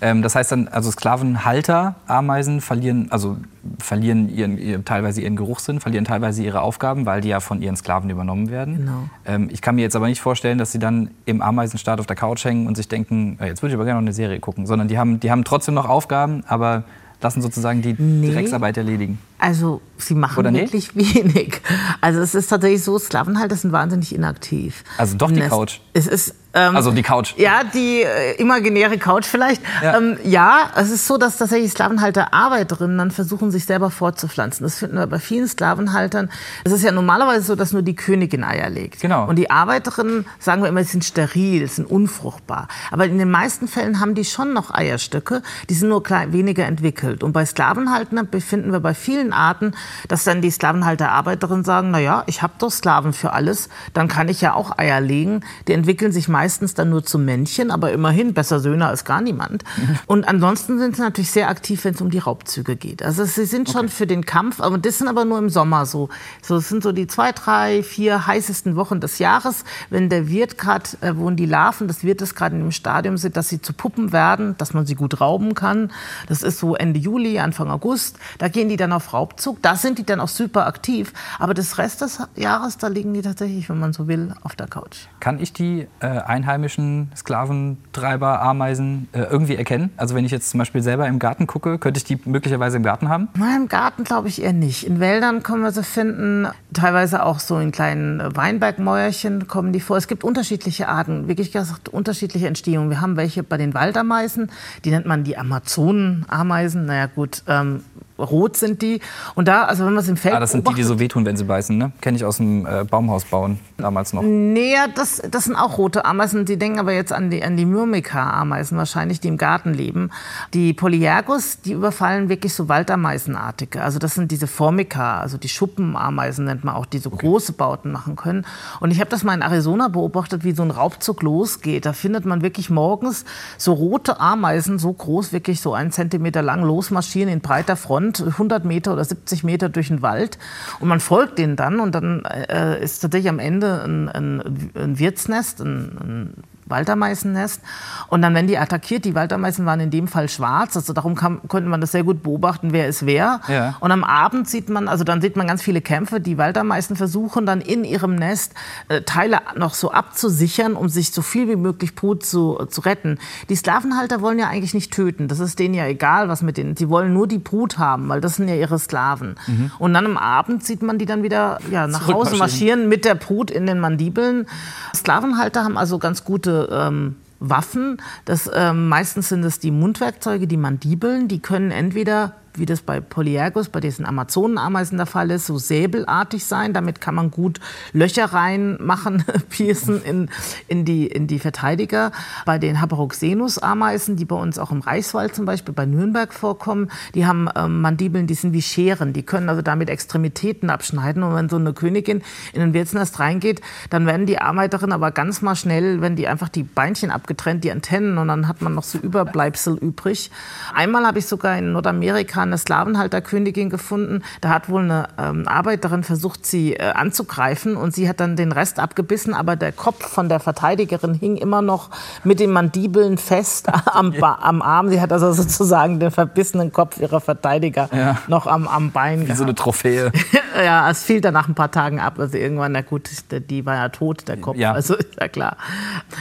Ähm, 0.00 0.22
das 0.22 0.34
heißt 0.34 0.52
dann, 0.52 0.68
also 0.68 0.90
Sklavenhalter, 0.90 1.96
Ameisen 2.06 2.60
verlieren, 2.60 3.08
also 3.10 3.38
verlieren 3.78 4.28
ihren, 4.28 4.58
ihr, 4.58 4.84
teilweise 4.84 5.20
ihren 5.20 5.36
Geruchssinn, 5.36 5.80
verlieren 5.80 6.04
teilweise 6.04 6.42
ihre 6.42 6.60
Aufgaben, 6.62 7.06
weil 7.06 7.20
die 7.20 7.28
ja 7.28 7.40
von 7.40 7.62
ihren 7.62 7.76
Sklaven 7.76 8.10
übernommen 8.10 8.50
werden. 8.50 8.78
Genau. 8.78 9.08
Ähm, 9.24 9.48
ich 9.52 9.60
kann 9.62 9.76
mir 9.76 9.82
jetzt 9.82 9.96
aber 9.96 10.08
nicht 10.08 10.20
vorstellen, 10.20 10.58
dass 10.58 10.72
sie 10.72 10.78
dann 10.78 11.10
im 11.26 11.42
Ameisenstaat 11.42 12.00
auf 12.00 12.06
der 12.06 12.16
Couch 12.16 12.44
hängen 12.44 12.66
und 12.66 12.76
sich 12.76 12.88
denken, 12.88 13.38
äh, 13.40 13.46
jetzt 13.46 13.62
würde 13.62 13.72
ich 13.72 13.76
aber 13.76 13.84
gerne 13.84 14.00
noch 14.00 14.06
eine 14.06 14.12
Serie 14.12 14.40
gucken, 14.40 14.66
sondern 14.66 14.88
die 14.88 14.98
haben, 14.98 15.20
die 15.20 15.30
haben 15.30 15.44
trotzdem 15.44 15.74
noch 15.74 15.88
Aufgaben, 15.88 16.42
aber 16.48 16.84
lassen 17.20 17.40
sozusagen 17.40 17.82
die 17.82 17.94
Nee. 17.96 18.32
Drecksarbeit 18.32 18.76
erledigen. 18.76 19.18
Also 19.42 19.80
sie 19.96 20.14
machen 20.14 20.38
Oder 20.38 20.52
wirklich 20.52 20.94
wenig. 20.96 21.60
Also 22.00 22.20
es 22.20 22.36
ist 22.36 22.46
tatsächlich 22.46 22.84
so, 22.84 22.96
Sklavenhalter 22.96 23.56
sind 23.56 23.72
wahnsinnig 23.72 24.14
inaktiv. 24.14 24.84
Also 24.98 25.16
doch 25.16 25.32
die 25.32 25.40
Couch. 25.40 25.80
Es 25.94 26.06
ist 26.06 26.36
ähm, 26.54 26.76
Also 26.76 26.90
die 26.90 27.02
Couch. 27.02 27.34
Ja, 27.36 27.62
die 27.64 28.02
äh, 28.02 28.36
imaginäre 28.36 28.98
Couch 28.98 29.24
vielleicht. 29.24 29.62
Ja. 29.82 29.96
Ähm, 29.96 30.18
ja, 30.24 30.70
es 30.76 30.90
ist 30.90 31.06
so, 31.06 31.16
dass 31.16 31.38
tatsächlich 31.38 31.70
Sklavenhalter 31.72 32.34
Arbeiterinnen 32.34 32.98
dann 32.98 33.10
versuchen, 33.10 33.50
sich 33.50 33.64
selber 33.64 33.90
fortzupflanzen. 33.90 34.64
Das 34.64 34.76
finden 34.78 34.96
wir 34.96 35.06
bei 35.06 35.18
vielen 35.18 35.48
Sklavenhaltern. 35.48 36.30
Es 36.64 36.72
ist 36.72 36.84
ja 36.84 36.92
normalerweise 36.92 37.42
so, 37.42 37.54
dass 37.54 37.72
nur 37.72 37.82
die 37.82 37.96
Königin 37.96 38.44
Eier 38.44 38.70
legt. 38.70 39.00
Genau. 39.00 39.26
Und 39.26 39.36
die 39.36 39.50
Arbeiterinnen, 39.50 40.26
sagen 40.38 40.62
wir 40.62 40.68
immer, 40.68 40.84
sie 40.84 40.90
sind 40.90 41.04
steril, 41.04 41.66
sind 41.68 41.90
unfruchtbar. 41.90 42.68
Aber 42.90 43.06
in 43.06 43.18
den 43.18 43.30
meisten 43.30 43.66
Fällen 43.66 44.00
haben 44.00 44.14
die 44.14 44.24
schon 44.24 44.52
noch 44.52 44.72
Eierstöcke, 44.72 45.42
die 45.70 45.74
sind 45.74 45.88
nur 45.88 46.02
klein, 46.02 46.32
weniger 46.32 46.66
entwickelt. 46.66 47.22
Und 47.22 47.32
bei 47.32 47.46
Sklavenhaltern 47.46 48.28
befinden 48.28 48.72
wir 48.72 48.80
bei 48.80 48.94
vielen 48.94 49.31
Arten, 49.32 49.74
dass 50.08 50.24
dann 50.24 50.42
die 50.42 50.50
Sklavenhalter-Arbeiterinnen 50.50 51.64
sagen, 51.64 51.90
na 51.90 51.98
ja, 51.98 52.22
ich 52.26 52.42
habe 52.42 52.54
doch 52.58 52.70
Sklaven 52.70 53.12
für 53.12 53.32
alles, 53.32 53.68
dann 53.94 54.08
kann 54.08 54.28
ich 54.28 54.40
ja 54.40 54.54
auch 54.54 54.78
Eier 54.78 55.00
legen. 55.00 55.40
Die 55.68 55.72
entwickeln 55.72 56.12
sich 56.12 56.28
meistens 56.28 56.74
dann 56.74 56.90
nur 56.90 57.04
zu 57.04 57.18
Männchen, 57.18 57.70
aber 57.70 57.92
immerhin 57.92 58.34
besser 58.34 58.60
Söhne 58.60 58.86
als 58.86 59.04
gar 59.04 59.20
niemand. 59.20 59.64
Und 60.06 60.26
ansonsten 60.28 60.78
sind 60.78 60.96
sie 60.96 61.02
natürlich 61.02 61.30
sehr 61.30 61.48
aktiv, 61.48 61.84
wenn 61.84 61.94
es 61.94 62.00
um 62.00 62.10
die 62.10 62.18
Raubzüge 62.18 62.76
geht. 62.76 63.02
Also 63.02 63.24
sie 63.24 63.44
sind 63.44 63.70
schon 63.70 63.88
für 63.88 64.06
den 64.06 64.24
Kampf, 64.24 64.60
aber 64.60 64.78
das 64.78 64.98
sind 64.98 65.08
aber 65.08 65.24
nur 65.24 65.38
im 65.38 65.48
Sommer 65.48 65.86
so. 65.86 66.08
So 66.42 66.56
es 66.56 66.68
sind 66.68 66.82
so 66.82 66.92
die 66.92 67.06
zwei, 67.06 67.32
drei, 67.32 67.82
vier 67.82 68.26
heißesten 68.26 68.76
Wochen 68.76 69.00
des 69.00 69.18
Jahres, 69.18 69.64
wenn 69.90 70.08
der 70.08 70.28
Wirt 70.28 70.58
gerade, 70.58 70.90
äh, 71.00 71.16
wo 71.16 71.30
die 71.30 71.46
Larven 71.46 71.88
des 71.88 72.04
Wirtes 72.04 72.34
gerade 72.34 72.56
in 72.56 72.62
dem 72.62 72.72
Stadium 72.72 73.16
sind, 73.16 73.36
dass 73.36 73.48
sie 73.48 73.60
zu 73.60 73.72
Puppen 73.72 74.12
werden, 74.12 74.56
dass 74.58 74.74
man 74.74 74.86
sie 74.86 74.94
gut 74.94 75.20
rauben 75.20 75.54
kann. 75.54 75.90
Das 76.28 76.42
ist 76.42 76.58
so 76.58 76.74
Ende 76.74 76.98
Juli, 76.98 77.38
Anfang 77.38 77.70
August. 77.70 78.18
Da 78.38 78.48
gehen 78.48 78.68
die 78.68 78.76
dann 78.76 78.92
auf 78.92 79.12
Raubzug. 79.22 79.62
Da 79.62 79.76
sind 79.76 79.98
die 79.98 80.04
dann 80.04 80.20
auch 80.20 80.28
super 80.28 80.66
aktiv. 80.66 81.12
Aber 81.38 81.54
das 81.54 81.78
Rest 81.78 82.00
des 82.00 82.20
Jahres, 82.34 82.76
da 82.78 82.88
liegen 82.88 83.14
die 83.14 83.22
tatsächlich, 83.22 83.68
wenn 83.68 83.78
man 83.78 83.92
so 83.92 84.08
will, 84.08 84.34
auf 84.42 84.56
der 84.56 84.66
Couch. 84.66 85.06
Kann 85.20 85.38
ich 85.38 85.52
die 85.52 85.86
äh, 86.00 86.06
einheimischen 86.06 87.10
Sklaventreiber, 87.16 88.42
Ameisen 88.42 89.08
äh, 89.12 89.20
irgendwie 89.20 89.54
erkennen? 89.54 89.90
Also 89.96 90.14
wenn 90.14 90.24
ich 90.24 90.32
jetzt 90.32 90.50
zum 90.50 90.58
Beispiel 90.58 90.82
selber 90.82 91.06
im 91.06 91.18
Garten 91.18 91.46
gucke, 91.46 91.78
könnte 91.78 91.98
ich 91.98 92.04
die 92.04 92.18
möglicherweise 92.24 92.78
im 92.78 92.82
Garten 92.82 93.08
haben? 93.08 93.28
Na, 93.38 93.56
Im 93.56 93.68
Garten 93.68 94.02
glaube 94.02 94.28
ich 94.28 94.42
eher 94.42 94.52
nicht. 94.52 94.84
In 94.84 94.98
Wäldern 94.98 95.42
können 95.42 95.62
wir 95.62 95.72
sie 95.72 95.84
finden. 95.84 96.48
Teilweise 96.72 97.24
auch 97.24 97.38
so 97.38 97.58
in 97.58 97.70
kleinen 97.70 98.18
äh, 98.18 98.36
Weinbergmäuerchen 98.36 99.46
kommen 99.46 99.72
die 99.72 99.80
vor. 99.80 99.96
Es 99.96 100.08
gibt 100.08 100.24
unterschiedliche 100.24 100.88
Arten, 100.88 101.28
wirklich 101.28 101.52
gesagt 101.52 101.88
unterschiedliche 101.88 102.48
Entstehungen. 102.48 102.90
Wir 102.90 103.00
haben 103.00 103.16
welche 103.16 103.44
bei 103.44 103.56
den 103.56 103.72
Waldameisen, 103.74 104.50
die 104.84 104.90
nennt 104.90 105.06
man 105.06 105.22
die 105.22 105.38
Amazonenameisen. 105.38 106.86
Naja 106.86 107.06
gut, 107.06 107.42
ähm, 107.46 107.84
rot 108.22 108.56
sind 108.56 108.82
die. 108.82 109.00
Und 109.34 109.48
da, 109.48 109.64
also 109.64 109.84
wenn 109.84 109.94
man 109.94 110.02
es 110.02 110.08
im 110.08 110.16
Feld 110.16 110.34
Ah, 110.34 110.40
das 110.40 110.52
sind 110.52 110.68
die, 110.68 110.74
die 110.74 110.82
so 110.82 110.98
wehtun, 110.98 111.24
wenn 111.26 111.36
sie 111.36 111.44
beißen, 111.44 111.76
ne? 111.76 111.92
Kenne 112.00 112.16
ich 112.16 112.24
aus 112.24 112.38
dem 112.38 112.66
äh, 112.66 112.84
Baumhaus 112.84 113.24
bauen 113.24 113.58
damals 113.76 114.12
noch. 114.12 114.22
Nee, 114.22 114.74
das, 114.94 115.22
das 115.30 115.44
sind 115.44 115.56
auch 115.56 115.78
rote 115.78 116.04
Ameisen. 116.04 116.44
Die 116.44 116.56
denken 116.56 116.78
aber 116.78 116.92
jetzt 116.92 117.12
an 117.12 117.30
die, 117.30 117.42
an 117.42 117.56
die 117.56 117.66
Myrmica-Ameisen 117.66 118.78
wahrscheinlich, 118.78 119.20
die 119.20 119.28
im 119.28 119.36
Garten 119.36 119.74
leben. 119.74 120.10
Die 120.54 120.72
Polyergus, 120.72 121.60
die 121.60 121.72
überfallen 121.72 122.28
wirklich 122.28 122.54
so 122.54 122.68
Waldameisenartige. 122.68 123.82
Also 123.82 123.98
das 123.98 124.14
sind 124.14 124.30
diese 124.30 124.46
Formica, 124.46 125.20
also 125.20 125.38
die 125.38 125.48
Schuppenameisen 125.48 126.44
nennt 126.44 126.64
man 126.64 126.74
auch, 126.74 126.86
die 126.86 126.98
so 126.98 127.10
große 127.10 127.52
Bauten 127.52 127.92
machen 127.92 128.16
können. 128.16 128.46
Und 128.80 128.90
ich 128.90 129.00
habe 129.00 129.10
das 129.10 129.24
mal 129.24 129.34
in 129.34 129.42
Arizona 129.42 129.88
beobachtet, 129.88 130.44
wie 130.44 130.52
so 130.52 130.62
ein 130.62 130.70
Raubzug 130.70 131.22
losgeht. 131.22 131.86
Da 131.86 131.92
findet 131.92 132.24
man 132.24 132.42
wirklich 132.42 132.70
morgens 132.70 133.24
so 133.58 133.72
rote 133.72 134.20
Ameisen, 134.20 134.78
so 134.78 134.92
groß, 134.92 135.32
wirklich 135.32 135.60
so 135.60 135.74
einen 135.74 135.92
Zentimeter 135.92 136.42
lang, 136.42 136.62
losmarschieren 136.62 137.32
in 137.32 137.40
breiter 137.40 137.76
Front, 137.76 138.11
100 138.20 138.64
Meter 138.64 138.92
oder 138.92 139.04
70 139.04 139.44
Meter 139.44 139.68
durch 139.68 139.88
den 139.88 140.02
Wald. 140.02 140.38
Und 140.80 140.88
man 140.88 141.00
folgt 141.00 141.38
denen 141.38 141.56
dann 141.56 141.80
und 141.80 141.94
dann 141.94 142.24
äh, 142.24 142.82
ist 142.82 143.00
tatsächlich 143.00 143.30
am 143.30 143.38
Ende 143.38 143.82
ein, 143.82 144.08
ein, 144.08 144.70
ein 144.74 144.98
Wirtsnest, 144.98 145.60
ein, 145.60 145.98
ein 145.98 146.34
Waldameisennest. 146.66 147.60
Und 148.08 148.22
dann 148.22 148.34
werden 148.34 148.46
die 148.46 148.58
attackiert. 148.58 149.04
Die 149.04 149.14
Waldameisen 149.14 149.66
waren 149.66 149.80
in 149.80 149.90
dem 149.90 150.08
Fall 150.08 150.28
schwarz. 150.28 150.76
Also 150.76 150.92
darum 150.92 151.14
kam, 151.14 151.40
konnte 151.48 151.68
man 151.68 151.80
das 151.80 151.92
sehr 151.92 152.04
gut 152.04 152.22
beobachten, 152.22 152.72
wer 152.72 152.88
ist 152.88 153.06
wer. 153.06 153.40
Ja. 153.48 153.76
Und 153.80 153.92
am 153.92 154.04
Abend 154.04 154.48
sieht 154.48 154.68
man, 154.68 154.88
also 154.88 155.04
dann 155.04 155.20
sieht 155.20 155.36
man 155.36 155.46
ganz 155.46 155.62
viele 155.62 155.80
Kämpfe. 155.80 156.20
Die 156.20 156.38
Waldameisen 156.38 156.96
versuchen 156.96 157.46
dann 157.46 157.60
in 157.60 157.84
ihrem 157.84 158.14
Nest 158.14 158.54
äh, 158.88 159.02
Teile 159.02 159.38
noch 159.56 159.74
so 159.74 159.90
abzusichern, 159.90 160.74
um 160.74 160.88
sich 160.88 161.12
so 161.12 161.22
viel 161.22 161.48
wie 161.48 161.56
möglich 161.56 161.94
Brut 161.94 162.24
zu, 162.24 162.64
zu 162.68 162.80
retten. 162.82 163.18
Die 163.48 163.56
Sklavenhalter 163.56 164.20
wollen 164.20 164.38
ja 164.38 164.48
eigentlich 164.48 164.74
nicht 164.74 164.92
töten. 164.92 165.28
Das 165.28 165.40
ist 165.40 165.58
denen 165.58 165.74
ja 165.74 165.86
egal, 165.86 166.28
was 166.28 166.42
mit 166.42 166.56
denen. 166.56 166.76
Sie 166.76 166.88
wollen 166.88 167.12
nur 167.12 167.26
die 167.26 167.38
Brut 167.38 167.78
haben, 167.78 168.08
weil 168.08 168.20
das 168.20 168.36
sind 168.36 168.48
ja 168.48 168.54
ihre 168.54 168.78
Sklaven. 168.78 169.36
Und 169.78 169.94
dann 169.94 170.06
am 170.06 170.16
Abend 170.16 170.64
sieht 170.64 170.82
man 170.82 170.98
die 170.98 171.06
dann 171.06 171.22
wieder 171.22 171.58
ja, 171.70 171.86
nach 171.86 172.06
Hause 172.06 172.36
marschieren 172.36 172.88
mit 172.88 173.04
der 173.04 173.14
Brut 173.14 173.50
in 173.50 173.66
den 173.66 173.80
Mandibeln. 173.80 174.46
Sklavenhalter 174.94 175.64
haben 175.64 175.76
also 175.76 175.98
ganz 175.98 176.24
gute 176.24 176.61
ähm, 176.70 177.16
Waffen. 177.40 178.00
Das, 178.24 178.48
ähm, 178.54 178.88
meistens 178.88 179.28
sind 179.28 179.44
es 179.44 179.58
die 179.58 179.70
Mundwerkzeuge, 179.70 180.46
die 180.46 180.56
Mandibeln. 180.56 181.28
Die 181.28 181.40
können 181.40 181.70
entweder 181.70 182.36
wie 182.54 182.66
das 182.66 182.82
bei 182.82 183.00
Polyergus, 183.00 183.68
bei 183.68 183.80
diesen 183.80 184.04
Amazonenameisen 184.04 184.98
der 184.98 185.06
Fall 185.06 185.30
ist, 185.30 185.46
so 185.46 185.58
säbelartig 185.58 186.44
sein. 186.44 186.72
Damit 186.72 187.00
kann 187.00 187.14
man 187.14 187.30
gut 187.30 187.60
Löcher 187.92 188.26
reinmachen, 188.26 189.24
piercen 189.48 190.02
in, 190.02 190.28
in, 190.68 190.84
die, 190.84 191.06
in 191.06 191.26
die 191.26 191.38
Verteidiger. 191.38 192.12
Bei 192.44 192.58
den 192.58 192.80
Haparoxenus-Ameisen, 192.80 194.16
die 194.16 194.24
bei 194.24 194.36
uns 194.36 194.58
auch 194.58 194.70
im 194.70 194.80
Reichswald 194.80 195.34
zum 195.34 195.44
Beispiel 195.44 195.72
bei 195.72 195.86
Nürnberg 195.86 196.32
vorkommen, 196.32 196.90
die 197.14 197.26
haben 197.26 197.48
ähm, 197.56 197.80
Mandibeln, 197.80 198.26
die 198.26 198.34
sind 198.34 198.52
wie 198.52 198.62
Scheren. 198.62 199.12
Die 199.12 199.22
können 199.22 199.48
also 199.48 199.62
damit 199.62 199.88
Extremitäten 199.88 200.68
abschneiden. 200.68 201.22
Und 201.22 201.34
wenn 201.34 201.48
so 201.48 201.56
eine 201.56 201.72
Königin 201.72 202.22
in 202.52 202.60
den 202.60 202.74
Wirtsnest 202.74 203.18
reingeht, 203.18 203.62
dann 203.90 204.06
werden 204.06 204.26
die 204.26 204.38
Arbeiterinnen 204.38 204.92
aber 204.92 205.10
ganz 205.10 205.40
mal 205.40 205.56
schnell, 205.56 206.00
wenn 206.00 206.16
die 206.16 206.28
einfach 206.28 206.48
die 206.48 206.62
Beinchen 206.62 207.10
abgetrennt, 207.10 207.64
die 207.64 207.72
Antennen, 207.72 208.18
und 208.18 208.28
dann 208.28 208.48
hat 208.48 208.60
man 208.60 208.74
noch 208.74 208.82
so 208.82 208.98
Überbleibsel 208.98 209.76
übrig. 209.78 210.30
Einmal 210.74 211.06
habe 211.06 211.18
ich 211.18 211.26
sogar 211.26 211.56
in 211.56 211.72
Nordamerika 211.72 212.41
eine 212.42 212.58
Sklavenhalterkönigin 212.58 213.70
gefunden. 213.70 214.22
Da 214.40 214.50
hat 214.50 214.68
wohl 214.68 214.82
eine 214.82 215.08
ähm, 215.18 215.46
Arbeiterin 215.46 216.02
versucht, 216.02 216.46
sie 216.46 216.74
äh, 216.74 216.92
anzugreifen 216.92 217.76
und 217.76 217.94
sie 217.94 218.08
hat 218.08 218.20
dann 218.20 218.36
den 218.36 218.52
Rest 218.52 218.78
abgebissen, 218.78 219.34
aber 219.34 219.56
der 219.56 219.72
Kopf 219.72 220.06
von 220.06 220.28
der 220.28 220.40
Verteidigerin 220.40 221.14
hing 221.14 221.36
immer 221.36 221.62
noch 221.62 221.90
mit 222.24 222.40
den 222.40 222.50
Mandibeln 222.50 223.18
fest 223.18 223.68
am, 223.86 224.14
am 224.22 224.62
Arm. 224.62 224.88
Sie 224.88 225.00
hat 225.00 225.12
also 225.12 225.32
sozusagen 225.32 226.00
den 226.00 226.10
verbissenen 226.10 226.72
Kopf 226.72 227.00
ihrer 227.00 227.20
Verteidiger 227.20 227.88
ja. 227.94 228.18
noch 228.28 228.46
am, 228.46 228.68
am 228.68 228.90
Bein 228.90 229.20
Wie 229.20 229.24
gehabt. 229.24 229.38
so 229.38 229.44
eine 229.44 229.54
Trophäe. 229.54 230.12
ja, 230.64 230.90
es 230.90 231.02
fiel 231.02 231.20
dann 231.20 231.34
nach 231.34 231.48
ein 231.48 231.54
paar 231.54 231.70
Tagen 231.70 232.00
ab. 232.00 232.18
Also 232.18 232.36
irgendwann, 232.36 232.72
na 232.72 232.82
gut, 232.82 233.08
die 233.30 233.66
war 233.66 233.76
ja 233.76 233.88
tot, 233.88 234.28
der 234.28 234.36
Kopf. 234.36 234.56
Ja. 234.56 234.72
Also 234.72 234.94
ist 234.94 235.20
ja 235.20 235.28
klar. 235.28 235.56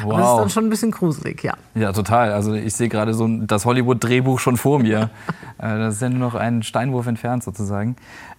Wow. 0.03 0.17
Das 0.17 0.29
ist 0.29 0.37
dann 0.37 0.49
schon 0.49 0.65
ein 0.65 0.69
bisschen 0.69 0.91
gruselig, 0.91 1.43
ja. 1.43 1.53
Ja, 1.75 1.91
total. 1.91 2.31
Also 2.31 2.53
ich 2.53 2.73
sehe 2.73 2.89
gerade 2.89 3.13
so 3.13 3.27
das 3.27 3.65
Hollywood-Drehbuch 3.65 4.39
schon 4.39 4.57
vor 4.57 4.79
mir. 4.79 5.09
Äh, 5.61 5.77
das 5.77 5.95
ist 5.95 6.01
ja 6.01 6.09
nur 6.11 6.19
noch 6.19 6.35
ein 6.35 6.63
Steinwurf 6.63 7.07
entfernt 7.07 7.43
sozusagen. 7.43 7.95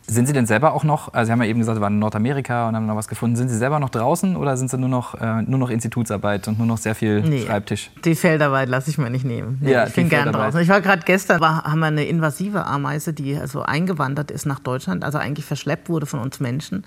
Sind 0.07 0.27
Sie 0.27 0.33
denn 0.33 0.47
selber 0.47 0.73
auch 0.73 0.85
noch, 0.85 1.13
also 1.13 1.27
Sie 1.27 1.33
haben 1.33 1.43
ja 1.43 1.49
eben 1.49 1.59
gesagt, 1.59 1.77
Sie 1.77 1.83
waren 1.83 1.95
in 1.95 1.99
Nordamerika 1.99 2.69
und 2.69 2.77
haben 2.77 2.87
noch 2.87 2.97
was 2.97 3.09
gefunden. 3.09 3.37
Sind 3.37 3.49
Sie 3.49 3.57
selber 3.57 3.79
noch 3.79 3.91
draußen 3.91 4.37
oder 4.37 4.57
sind 4.57 4.71
Sie 4.71 4.79
nur 4.79 4.89
noch, 4.89 5.15
äh, 5.15 5.43
nur 5.43 5.59
noch 5.59 5.71
Institutsarbeit 5.71 6.49
und 6.49 6.59
nur 6.59 6.67
noch 6.67 6.79
sehr 6.79 6.95
viel 6.95 7.23
nee, 7.23 7.43
Schreibtisch? 7.43 7.91
Die 8.05 8.15
Feldarbeit 8.15 8.69
lasse 8.69 8.91
ich 8.91 8.99
mir 8.99 9.11
nicht 9.11 9.25
nehmen. 9.25 9.59
Nee, 9.61 9.73
ja, 9.73 9.87
ich 9.87 9.95
bin 9.95 10.09
gern 10.09 10.33
draußen. 10.33 10.61
Ich 10.61 10.69
war 10.69 10.81
gerade 10.81 11.03
gestern, 11.05 11.41
war, 11.41 11.65
haben 11.65 11.81
wir 11.81 11.87
eine 11.87 12.05
invasive 12.05 12.67
Ameise, 12.67 13.13
die 13.13 13.37
also 13.37 13.63
eingewandert 13.63 14.31
ist 14.31 14.47
nach 14.47 14.61
Deutschland, 14.61 15.05
also 15.05 15.19
eigentlich 15.19 15.45
verschleppt 15.45 15.89
wurde 15.89 16.07
von 16.07 16.21
uns 16.21 16.41
Menschen. 16.41 16.85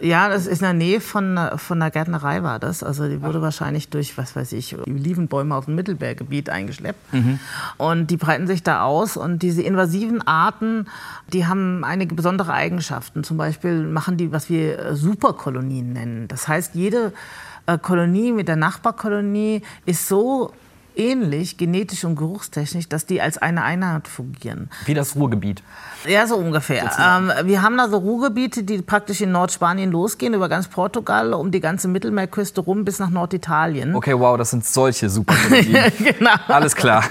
Ja, 0.00 0.28
das 0.28 0.46
ist 0.46 0.60
in 0.60 0.64
der 0.64 0.72
Nähe 0.72 1.00
von, 1.00 1.38
von 1.56 1.80
der 1.80 1.90
Gärtnerei 1.90 2.42
war 2.42 2.58
das. 2.58 2.82
Also 2.82 3.08
die 3.08 3.20
wurde 3.22 3.38
Ach. 3.38 3.42
wahrscheinlich 3.42 3.88
durch, 3.90 4.16
was 4.16 4.34
weiß 4.34 4.52
ich, 4.52 4.78
Olivenbäume 4.78 5.54
aus 5.54 5.66
dem 5.66 5.74
Mittelberggebiet 5.74 6.48
eingeschleppt. 6.48 7.12
Mhm. 7.12 7.38
Und 7.76 8.10
die 8.10 8.16
breiten 8.16 8.46
sich 8.46 8.62
da 8.62 8.82
aus. 8.82 9.16
Und 9.16 9.42
diese 9.42 9.62
invasiven 9.62 10.26
Arten, 10.26 10.86
die 11.32 11.46
haben 11.46 11.84
einige 11.84 12.14
besondere 12.14 12.52
Eigenschaften. 12.52 13.24
Zum 13.24 13.36
Beispiel 13.36 13.84
machen 13.84 14.16
die, 14.16 14.32
was 14.32 14.48
wir 14.48 14.78
äh, 14.78 14.96
Superkolonien 14.96 15.92
nennen. 15.92 16.28
Das 16.28 16.48
heißt, 16.48 16.74
jede 16.74 17.12
äh, 17.66 17.78
Kolonie 17.78 18.32
mit 18.32 18.48
der 18.48 18.56
Nachbarkolonie 18.56 19.62
ist 19.84 20.08
so 20.08 20.52
ähnlich, 20.96 21.56
genetisch 21.56 22.04
und 22.04 22.16
geruchstechnisch, 22.16 22.88
dass 22.88 23.06
die 23.06 23.20
als 23.20 23.38
eine 23.38 23.62
Einheit 23.62 24.08
fungieren. 24.08 24.70
Wie 24.86 24.94
das 24.94 25.16
Ruhrgebiet. 25.16 25.62
Ja, 26.06 26.26
so 26.26 26.36
ungefähr. 26.36 26.90
Ähm, 26.98 27.30
wir 27.44 27.62
haben 27.62 27.76
da 27.76 27.88
so 27.88 27.98
Ruhrgebiete, 27.98 28.62
die 28.62 28.80
praktisch 28.82 29.20
in 29.20 29.32
Nordspanien 29.32 29.90
losgehen, 29.90 30.34
über 30.34 30.48
ganz 30.48 30.68
Portugal, 30.68 31.34
um 31.34 31.50
die 31.50 31.60
ganze 31.60 31.88
Mittelmeerküste 31.88 32.60
rum 32.62 32.84
bis 32.84 32.98
nach 32.98 33.10
Norditalien. 33.10 33.94
Okay, 33.94 34.18
wow, 34.18 34.36
das 34.38 34.50
sind 34.50 34.64
solche 34.64 35.10
super 35.10 35.34
Genau. 35.50 36.30
Alles 36.48 36.74
klar. 36.74 37.04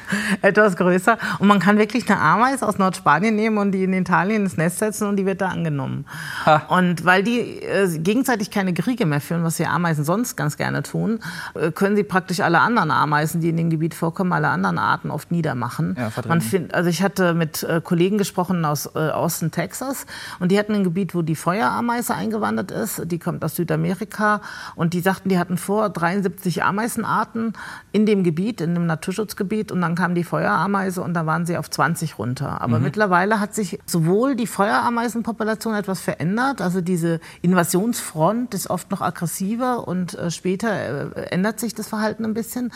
Etwas 0.42 0.76
größer. 0.76 1.18
Und 1.38 1.48
man 1.48 1.58
kann 1.58 1.78
wirklich 1.78 2.08
eine 2.10 2.20
Ameise 2.20 2.66
aus 2.66 2.78
Nordspanien 2.78 3.34
nehmen 3.34 3.58
und 3.58 3.72
die 3.72 3.84
in 3.84 3.92
Italien 3.92 4.42
ins 4.42 4.56
Nest 4.56 4.78
setzen 4.78 5.08
und 5.08 5.16
die 5.16 5.26
wird 5.26 5.40
da 5.40 5.48
angenommen. 5.48 6.06
Ha. 6.46 6.62
Und 6.68 7.04
weil 7.04 7.22
die 7.22 7.62
äh, 7.62 7.98
gegenseitig 7.98 8.50
keine 8.50 8.74
Kriege 8.74 9.06
mehr 9.06 9.20
führen, 9.20 9.44
was 9.44 9.56
die 9.56 9.66
Ameisen 9.66 10.04
sonst 10.04 10.36
ganz 10.36 10.56
gerne 10.56 10.82
tun, 10.82 11.20
äh, 11.54 11.70
können 11.70 11.96
sie 11.96 12.04
praktisch 12.04 12.40
alle 12.40 12.60
anderen 12.60 12.90
Ameisen, 12.90 13.21
die 13.30 13.48
in 13.48 13.56
dem 13.56 13.70
Gebiet 13.70 13.94
vorkommen, 13.94 14.32
alle 14.32 14.48
anderen 14.48 14.78
Arten 14.78 15.10
oft 15.10 15.30
niedermachen. 15.30 15.96
Ja, 15.98 16.10
man 16.26 16.40
find, 16.40 16.74
also 16.74 16.90
ich 16.90 17.02
hatte 17.02 17.34
mit 17.34 17.62
äh, 17.62 17.80
Kollegen 17.82 18.18
gesprochen, 18.18 18.42
gesprochen 18.42 18.64
aus 18.64 18.90
äh, 18.94 19.10
Austin, 19.10 19.50
Texas. 19.50 20.06
Und 20.40 20.50
die 20.50 20.58
hatten 20.58 20.74
ein 20.74 20.84
Gebiet, 20.84 21.14
wo 21.14 21.22
die 21.22 21.36
Feuerameise 21.36 22.14
eingewandert 22.14 22.70
ist. 22.70 23.02
Die 23.10 23.18
kommt 23.18 23.44
aus 23.44 23.56
Südamerika. 23.56 24.40
Und 24.74 24.94
die 24.94 25.00
sagten, 25.00 25.28
die 25.28 25.38
hatten 25.38 25.58
vor 25.58 25.90
73 25.90 26.64
Ameisenarten 26.64 27.52
in 27.92 28.06
dem 28.06 28.24
Gebiet, 28.24 28.60
in 28.60 28.74
dem 28.74 28.86
Naturschutzgebiet. 28.86 29.70
Und 29.70 29.80
dann 29.80 29.94
kam 29.94 30.14
die 30.14 30.24
Feuerameise 30.24 31.02
und 31.02 31.14
da 31.14 31.26
waren 31.26 31.46
sie 31.46 31.56
auf 31.56 31.70
20 31.70 32.18
runter. 32.18 32.60
Aber 32.60 32.78
mhm. 32.78 32.84
mittlerweile 32.84 33.38
hat 33.38 33.54
sich 33.54 33.78
sowohl 33.86 34.34
die 34.34 34.46
Feuerameisenpopulation 34.46 35.74
etwas 35.74 36.00
verändert. 36.00 36.60
Also 36.60 36.80
diese 36.80 37.20
Invasionsfront 37.42 38.54
ist 38.54 38.70
oft 38.70 38.90
noch 38.90 39.02
aggressiver 39.02 39.86
und 39.86 40.14
äh, 40.14 40.30
später 40.30 41.16
äh, 41.16 41.20
ändert 41.30 41.60
sich 41.60 41.74
das 41.74 41.88
Verhalten 41.88 42.24
ein 42.24 42.34
bisschen. 42.34 42.72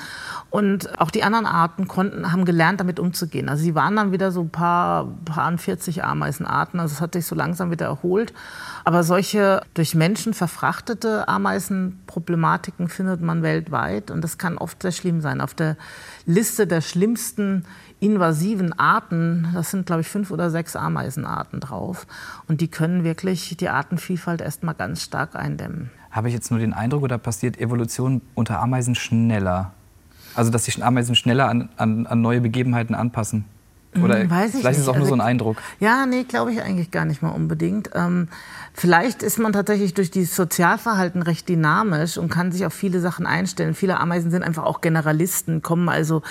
Und 0.50 1.00
auch 1.00 1.10
die 1.10 1.24
anderen 1.24 1.46
Arten 1.46 1.88
konnten, 1.88 2.32
haben 2.32 2.44
gelernt, 2.44 2.80
damit 2.80 3.00
umzugehen. 3.00 3.48
Also 3.48 3.62
sie 3.62 3.74
waren 3.74 3.96
dann 3.96 4.12
wieder 4.12 4.30
so 4.32 4.42
ein 4.42 4.50
paar, 4.50 5.06
paar 5.24 5.46
waren 5.46 5.58
40 5.58 6.04
Ameisenarten. 6.04 6.80
Also 6.80 6.94
es 6.94 7.00
hat 7.00 7.12
sich 7.14 7.26
so 7.26 7.34
langsam 7.34 7.70
wieder 7.70 7.86
erholt. 7.86 8.34
Aber 8.84 9.02
solche 9.04 9.62
durch 9.74 9.94
Menschen 9.94 10.34
verfrachtete 10.34 11.28
Ameisenproblematiken 11.28 12.88
findet 12.88 13.20
man 13.20 13.42
weltweit. 13.42 14.10
Und 14.10 14.22
das 14.22 14.38
kann 14.38 14.58
oft 14.58 14.82
sehr 14.82 14.92
schlimm 14.92 15.20
sein. 15.20 15.40
Auf 15.40 15.54
der 15.54 15.76
Liste 16.26 16.66
der 16.66 16.80
schlimmsten 16.80 17.64
invasiven 18.00 18.72
Arten, 18.78 19.48
das 19.54 19.70
sind, 19.70 19.86
glaube 19.86 20.02
ich, 20.02 20.08
fünf 20.08 20.30
oder 20.30 20.50
sechs 20.50 20.76
Ameisenarten 20.76 21.60
drauf. 21.60 22.06
Und 22.48 22.60
die 22.60 22.68
können 22.68 23.04
wirklich 23.04 23.56
die 23.56 23.68
Artenvielfalt 23.68 24.40
erstmal 24.40 24.74
ganz 24.74 25.02
stark 25.02 25.34
eindämmen. 25.34 25.90
Habe 26.10 26.28
ich 26.28 26.34
jetzt 26.34 26.50
nur 26.50 26.60
den 26.60 26.72
Eindruck, 26.72 27.02
oder 27.02 27.18
passiert 27.18 27.58
Evolution 27.58 28.22
unter 28.34 28.60
Ameisen 28.60 28.94
schneller? 28.94 29.72
Also, 30.36 30.50
dass 30.50 30.66
sich 30.66 30.82
Ameisen 30.84 31.14
schneller 31.14 31.48
an, 31.48 31.68
an, 31.76 32.06
an 32.06 32.20
neue 32.20 32.40
Begebenheiten 32.40 32.94
anpassen? 32.94 33.44
Oder 34.02 34.20
hm, 34.20 34.28
vielleicht 34.28 34.54
nicht. 34.54 34.64
ist 34.64 34.78
es 34.78 34.88
auch 34.88 34.94
nur 34.94 35.04
also, 35.04 35.08
so 35.08 35.14
ein 35.14 35.20
Eindruck. 35.20 35.56
Ja, 35.80 36.06
nee, 36.06 36.24
glaube 36.24 36.52
ich 36.52 36.62
eigentlich 36.62 36.90
gar 36.90 37.04
nicht 37.04 37.22
mal 37.22 37.30
unbedingt. 37.30 37.90
Ähm, 37.94 38.28
vielleicht 38.74 39.22
ist 39.22 39.38
man 39.38 39.52
tatsächlich 39.52 39.94
durch 39.94 40.10
dieses 40.10 40.36
Sozialverhalten 40.36 41.22
recht 41.22 41.48
dynamisch 41.48 42.18
und 42.18 42.28
kann 42.28 42.52
sich 42.52 42.66
auf 42.66 42.74
viele 42.74 43.00
Sachen 43.00 43.26
einstellen. 43.26 43.74
Viele 43.74 43.98
Ameisen 43.98 44.30
sind 44.30 44.42
einfach 44.42 44.64
auch 44.64 44.80
Generalisten, 44.80 45.62
kommen 45.62 45.88
also 45.88 46.22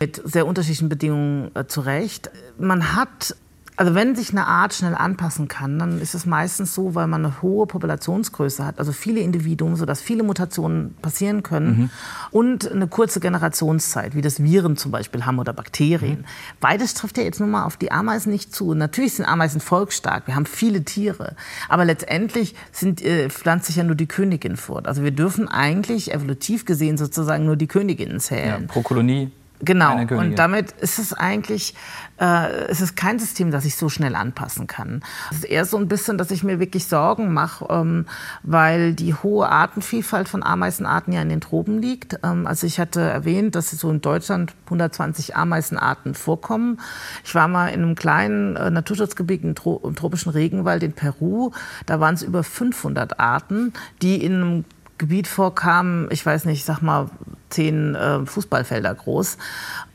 mit 0.00 0.20
sehr 0.24 0.46
unterschiedlichen 0.46 0.88
Bedingungen 0.88 1.50
äh, 1.54 1.66
zurecht. 1.66 2.30
Man 2.58 2.94
hat 2.94 3.36
also 3.76 3.94
wenn 3.94 4.14
sich 4.14 4.30
eine 4.30 4.46
Art 4.46 4.72
schnell 4.72 4.94
anpassen 4.94 5.48
kann, 5.48 5.78
dann 5.78 6.00
ist 6.00 6.14
es 6.14 6.26
meistens 6.26 6.74
so, 6.74 6.94
weil 6.94 7.08
man 7.08 7.24
eine 7.24 7.42
hohe 7.42 7.66
Populationsgröße 7.66 8.64
hat, 8.64 8.78
also 8.78 8.92
viele 8.92 9.20
Individuen, 9.20 9.74
sodass 9.74 10.00
viele 10.00 10.22
Mutationen 10.22 10.94
passieren 11.02 11.42
können 11.42 11.78
mhm. 11.78 11.90
und 12.30 12.70
eine 12.70 12.86
kurze 12.86 13.18
Generationszeit, 13.18 14.14
wie 14.14 14.22
das 14.22 14.42
Viren 14.42 14.76
zum 14.76 14.92
Beispiel 14.92 15.26
haben 15.26 15.40
oder 15.40 15.52
Bakterien. 15.52 16.20
Mhm. 16.20 16.24
Beides 16.60 16.94
trifft 16.94 17.18
ja 17.18 17.24
jetzt 17.24 17.40
nun 17.40 17.50
mal 17.50 17.64
auf 17.64 17.76
die 17.76 17.90
Ameisen 17.90 18.30
nicht 18.30 18.54
zu. 18.54 18.74
Natürlich 18.74 19.14
sind 19.14 19.24
Ameisen 19.24 19.60
volksstark, 19.60 20.28
wir 20.28 20.36
haben 20.36 20.46
viele 20.46 20.84
Tiere, 20.84 21.34
aber 21.68 21.84
letztendlich 21.84 22.54
sind, 22.70 23.02
äh, 23.02 23.28
pflanzt 23.28 23.66
sich 23.66 23.76
ja 23.76 23.82
nur 23.82 23.96
die 23.96 24.06
Königin 24.06 24.56
fort. 24.56 24.86
Also 24.86 25.02
wir 25.02 25.10
dürfen 25.10 25.48
eigentlich 25.48 26.12
evolutiv 26.14 26.64
gesehen 26.64 26.96
sozusagen 26.96 27.44
nur 27.44 27.56
die 27.56 27.66
Königinnen 27.66 28.20
zählen. 28.20 28.62
Ja, 28.62 28.66
pro 28.68 28.82
Kolonie 28.82 29.32
Genau. 29.60 29.98
Und 29.98 30.38
damit 30.38 30.72
ist 30.72 30.98
es 30.98 31.12
eigentlich, 31.12 31.74
äh, 32.20 32.66
es 32.66 32.80
ist 32.80 32.96
kein 32.96 33.18
System, 33.18 33.50
das 33.50 33.64
ich 33.64 33.76
so 33.76 33.88
schnell 33.88 34.14
anpassen 34.14 34.66
kann. 34.66 35.02
Es 35.30 35.38
ist 35.38 35.44
eher 35.44 35.64
so 35.64 35.76
ein 35.78 35.88
bisschen, 35.88 36.18
dass 36.18 36.30
ich 36.30 36.42
mir 36.42 36.58
wirklich 36.58 36.86
Sorgen 36.86 37.32
mache, 37.32 37.66
ähm, 37.70 38.06
weil 38.42 38.94
die 38.94 39.14
hohe 39.14 39.48
Artenvielfalt 39.48 40.28
von 40.28 40.42
Ameisenarten 40.42 41.12
ja 41.12 41.22
in 41.22 41.28
den 41.28 41.40
Tropen 41.40 41.80
liegt. 41.80 42.18
Ähm, 42.22 42.46
also 42.46 42.66
ich 42.66 42.80
hatte 42.80 43.00
erwähnt, 43.00 43.54
dass 43.54 43.70
so 43.70 43.90
in 43.90 44.00
Deutschland 44.00 44.54
120 44.66 45.36
Ameisenarten 45.36 46.14
vorkommen. 46.14 46.80
Ich 47.24 47.34
war 47.34 47.48
mal 47.48 47.68
in 47.68 47.82
einem 47.82 47.94
kleinen 47.94 48.56
äh, 48.56 48.70
Naturschutzgebiet 48.70 49.44
im, 49.44 49.54
Tro 49.54 49.80
im 49.84 49.94
tropischen 49.94 50.32
Regenwald 50.32 50.82
in 50.82 50.92
Peru. 50.92 51.52
Da 51.86 52.00
waren 52.00 52.14
es 52.14 52.22
über 52.22 52.42
500 52.42 53.20
Arten, 53.20 53.72
die 54.02 54.22
in 54.22 54.34
einem 54.34 54.64
Gebiet 54.98 55.26
vorkamen, 55.26 56.08
ich 56.10 56.24
weiß 56.24 56.44
nicht, 56.44 56.64
sag 56.64 56.80
mal 56.80 57.10
zehn 57.54 57.94
äh, 57.94 58.26
Fußballfelder 58.26 58.94
groß. 58.94 59.38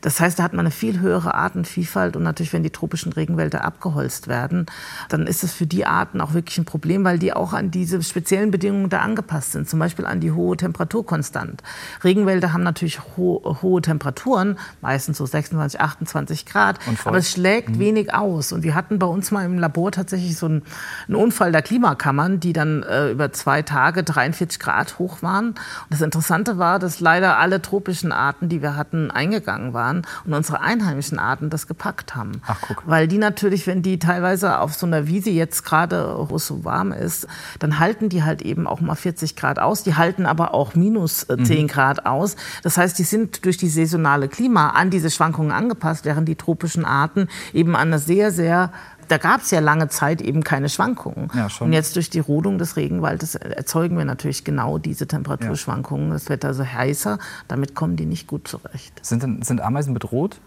Das 0.00 0.18
heißt, 0.18 0.38
da 0.38 0.42
hat 0.42 0.52
man 0.54 0.60
eine 0.60 0.70
viel 0.70 1.00
höhere 1.00 1.34
Artenvielfalt 1.34 2.16
und 2.16 2.22
natürlich, 2.22 2.54
wenn 2.54 2.62
die 2.62 2.70
tropischen 2.70 3.12
Regenwälder 3.12 3.64
abgeholzt 3.64 4.28
werden, 4.28 4.64
dann 5.10 5.26
ist 5.26 5.44
es 5.44 5.52
für 5.52 5.66
die 5.66 5.84
Arten 5.84 6.22
auch 6.22 6.32
wirklich 6.32 6.56
ein 6.56 6.64
Problem, 6.64 7.04
weil 7.04 7.18
die 7.18 7.34
auch 7.34 7.52
an 7.52 7.70
diese 7.70 8.02
speziellen 8.02 8.50
Bedingungen 8.50 8.88
da 8.88 9.00
angepasst 9.00 9.52
sind, 9.52 9.68
zum 9.68 9.78
Beispiel 9.78 10.06
an 10.06 10.20
die 10.20 10.32
hohe 10.32 10.56
Temperaturkonstant. 10.56 11.62
Regenwälder 12.02 12.54
haben 12.54 12.62
natürlich 12.62 13.00
ho 13.16 13.58
hohe 13.60 13.82
Temperaturen, 13.82 14.58
meistens 14.80 15.18
so 15.18 15.26
26, 15.26 15.80
28 15.80 16.46
Grad, 16.46 16.78
aber 17.04 17.18
es 17.18 17.30
schlägt 17.30 17.70
mhm. 17.70 17.78
wenig 17.78 18.14
aus. 18.14 18.52
Und 18.52 18.62
wir 18.62 18.74
hatten 18.74 18.98
bei 18.98 19.06
uns 19.06 19.30
mal 19.30 19.44
im 19.44 19.58
Labor 19.58 19.92
tatsächlich 19.92 20.36
so 20.36 20.46
einen, 20.46 20.62
einen 21.08 21.16
Unfall 21.16 21.52
der 21.52 21.62
Klimakammern, 21.62 22.40
die 22.40 22.54
dann 22.54 22.82
äh, 22.84 23.10
über 23.10 23.32
zwei 23.32 23.60
Tage 23.60 24.02
43 24.02 24.58
Grad 24.58 24.89
hoch 24.98 25.22
waren. 25.22 25.50
Und 25.50 25.56
das 25.90 26.00
Interessante 26.00 26.58
war, 26.58 26.78
dass 26.78 27.00
leider 27.00 27.38
alle 27.38 27.62
tropischen 27.62 28.12
Arten, 28.12 28.48
die 28.48 28.62
wir 28.62 28.76
hatten, 28.76 29.10
eingegangen 29.10 29.72
waren 29.72 30.02
und 30.24 30.34
unsere 30.34 30.60
einheimischen 30.60 31.18
Arten 31.18 31.50
das 31.50 31.66
gepackt 31.66 32.14
haben. 32.14 32.42
Ach, 32.46 32.58
guck. 32.66 32.82
Weil 32.86 33.08
die 33.08 33.18
natürlich, 33.18 33.66
wenn 33.66 33.82
die 33.82 33.98
teilweise 33.98 34.58
auf 34.58 34.74
so 34.74 34.86
einer 34.86 35.06
Wiese 35.06 35.30
jetzt 35.30 35.64
gerade, 35.64 36.16
wo 36.28 36.36
es 36.36 36.46
so 36.46 36.64
warm 36.64 36.92
ist, 36.92 37.26
dann 37.58 37.78
halten 37.78 38.08
die 38.08 38.22
halt 38.22 38.42
eben 38.42 38.66
auch 38.66 38.80
mal 38.80 38.94
40 38.94 39.36
Grad 39.36 39.58
aus. 39.58 39.82
Die 39.82 39.96
halten 39.96 40.26
aber 40.26 40.54
auch 40.54 40.74
minus 40.74 41.24
äh, 41.24 41.42
10 41.42 41.68
Grad 41.68 42.06
aus. 42.06 42.36
Das 42.62 42.76
heißt, 42.76 42.98
die 42.98 43.04
sind 43.04 43.44
durch 43.44 43.56
die 43.56 43.68
saisonale 43.68 44.28
Klima 44.28 44.70
an 44.70 44.90
diese 44.90 45.10
Schwankungen 45.10 45.52
angepasst, 45.52 46.04
während 46.04 46.28
die 46.28 46.36
tropischen 46.36 46.84
Arten 46.84 47.28
eben 47.52 47.76
an 47.76 47.88
einer 47.88 47.98
sehr, 47.98 48.30
sehr 48.30 48.72
da 49.10 49.18
gab 49.18 49.42
es 49.42 49.50
ja 49.50 49.58
lange 49.60 49.88
Zeit 49.88 50.20
eben 50.20 50.44
keine 50.44 50.68
Schwankungen. 50.68 51.30
Ja, 51.34 51.50
schon. 51.50 51.68
Und 51.68 51.72
jetzt 51.72 51.96
durch 51.96 52.10
die 52.10 52.20
Rodung 52.20 52.58
des 52.58 52.76
Regenwaldes 52.76 53.34
erzeugen 53.34 53.98
wir 53.98 54.04
natürlich 54.04 54.44
genau 54.44 54.78
diese 54.78 55.08
Temperaturschwankungen. 55.08 56.10
Das 56.10 56.28
wird 56.28 56.44
also 56.44 56.64
heißer, 56.64 57.18
damit 57.48 57.74
kommen 57.74 57.96
die 57.96 58.06
nicht 58.06 58.28
gut 58.28 58.46
zurecht. 58.46 59.04
Sind, 59.04 59.22
denn, 59.22 59.42
sind 59.42 59.60
Ameisen 59.60 59.94
bedroht? 59.94 60.40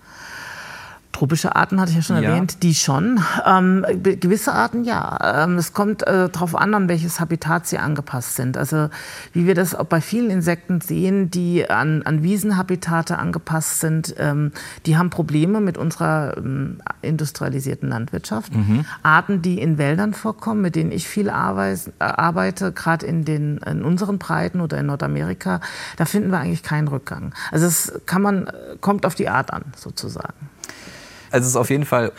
Tropische 1.13 1.55
Arten 1.55 1.79
hatte 1.79 1.91
ich 1.91 1.95
ja 1.95 2.01
schon 2.01 2.21
Ja. 2.21 2.31
erwähnt, 2.31 2.63
die 2.63 2.75
schon. 2.75 3.21
Ähm, 3.45 3.85
gewisse 4.01 4.51
Arten 4.51 4.83
ja. 4.83 5.43
Ähm, 5.45 5.57
es 5.57 5.71
kommt 5.71 6.05
äh, 6.05 6.27
darauf 6.27 6.55
an, 6.55 6.73
an 6.73 6.89
welches 6.89 7.19
Habitat 7.19 7.67
sie 7.67 7.77
angepasst 7.77 8.35
sind. 8.35 8.57
Also 8.57 8.89
wie 9.31 9.47
wir 9.47 9.55
das 9.55 9.75
auch 9.75 9.85
bei 9.85 10.01
vielen 10.01 10.29
Insekten 10.31 10.81
sehen, 10.81 11.29
die 11.31 11.69
an, 11.69 12.01
an 12.03 12.23
Wiesenhabitate 12.23 13.17
angepasst 13.19 13.79
sind, 13.79 14.15
ähm, 14.17 14.51
die 14.85 14.97
haben 14.97 15.09
Probleme 15.11 15.61
mit 15.61 15.77
unserer 15.77 16.35
ähm, 16.37 16.81
industrialisierten 17.01 17.89
Landwirtschaft. 17.89 18.51
Arten, 19.03 19.41
die 19.41 19.61
in 19.61 19.77
Wäldern 19.77 20.13
vorkommen, 20.13 20.61
mit 20.61 20.75
denen 20.75 20.91
ich 20.91 21.07
viel 21.07 21.27
äh, 21.27 21.31
arbeite, 21.99 22.71
gerade 22.71 23.05
in, 23.05 23.23
den, 23.23 23.57
in 23.59 23.83
unseren 23.83 24.17
Breiten 24.17 24.61
oder 24.61 24.79
in 24.79 24.87
Nordamerika, 24.87 25.61
da 25.97 26.05
finden 26.05 26.31
wir 26.31 26.39
eigentlich 26.39 26.63
keinen 26.63 26.87
Rückgang. 26.87 27.33
Also 27.51 27.67
es 27.67 27.93
kann 28.07 28.23
man, 28.23 28.47
äh, 28.47 28.51
kommt 28.81 29.05
auf 29.05 29.13
die 29.15 29.29
Art 29.29 29.53
an, 29.53 29.63
sozusagen. 29.75 30.33
Also 31.33 31.45
es 31.45 31.49
ist 31.49 31.55
auf 31.55 31.71
jeden 31.71 31.85
Fall 31.85 32.11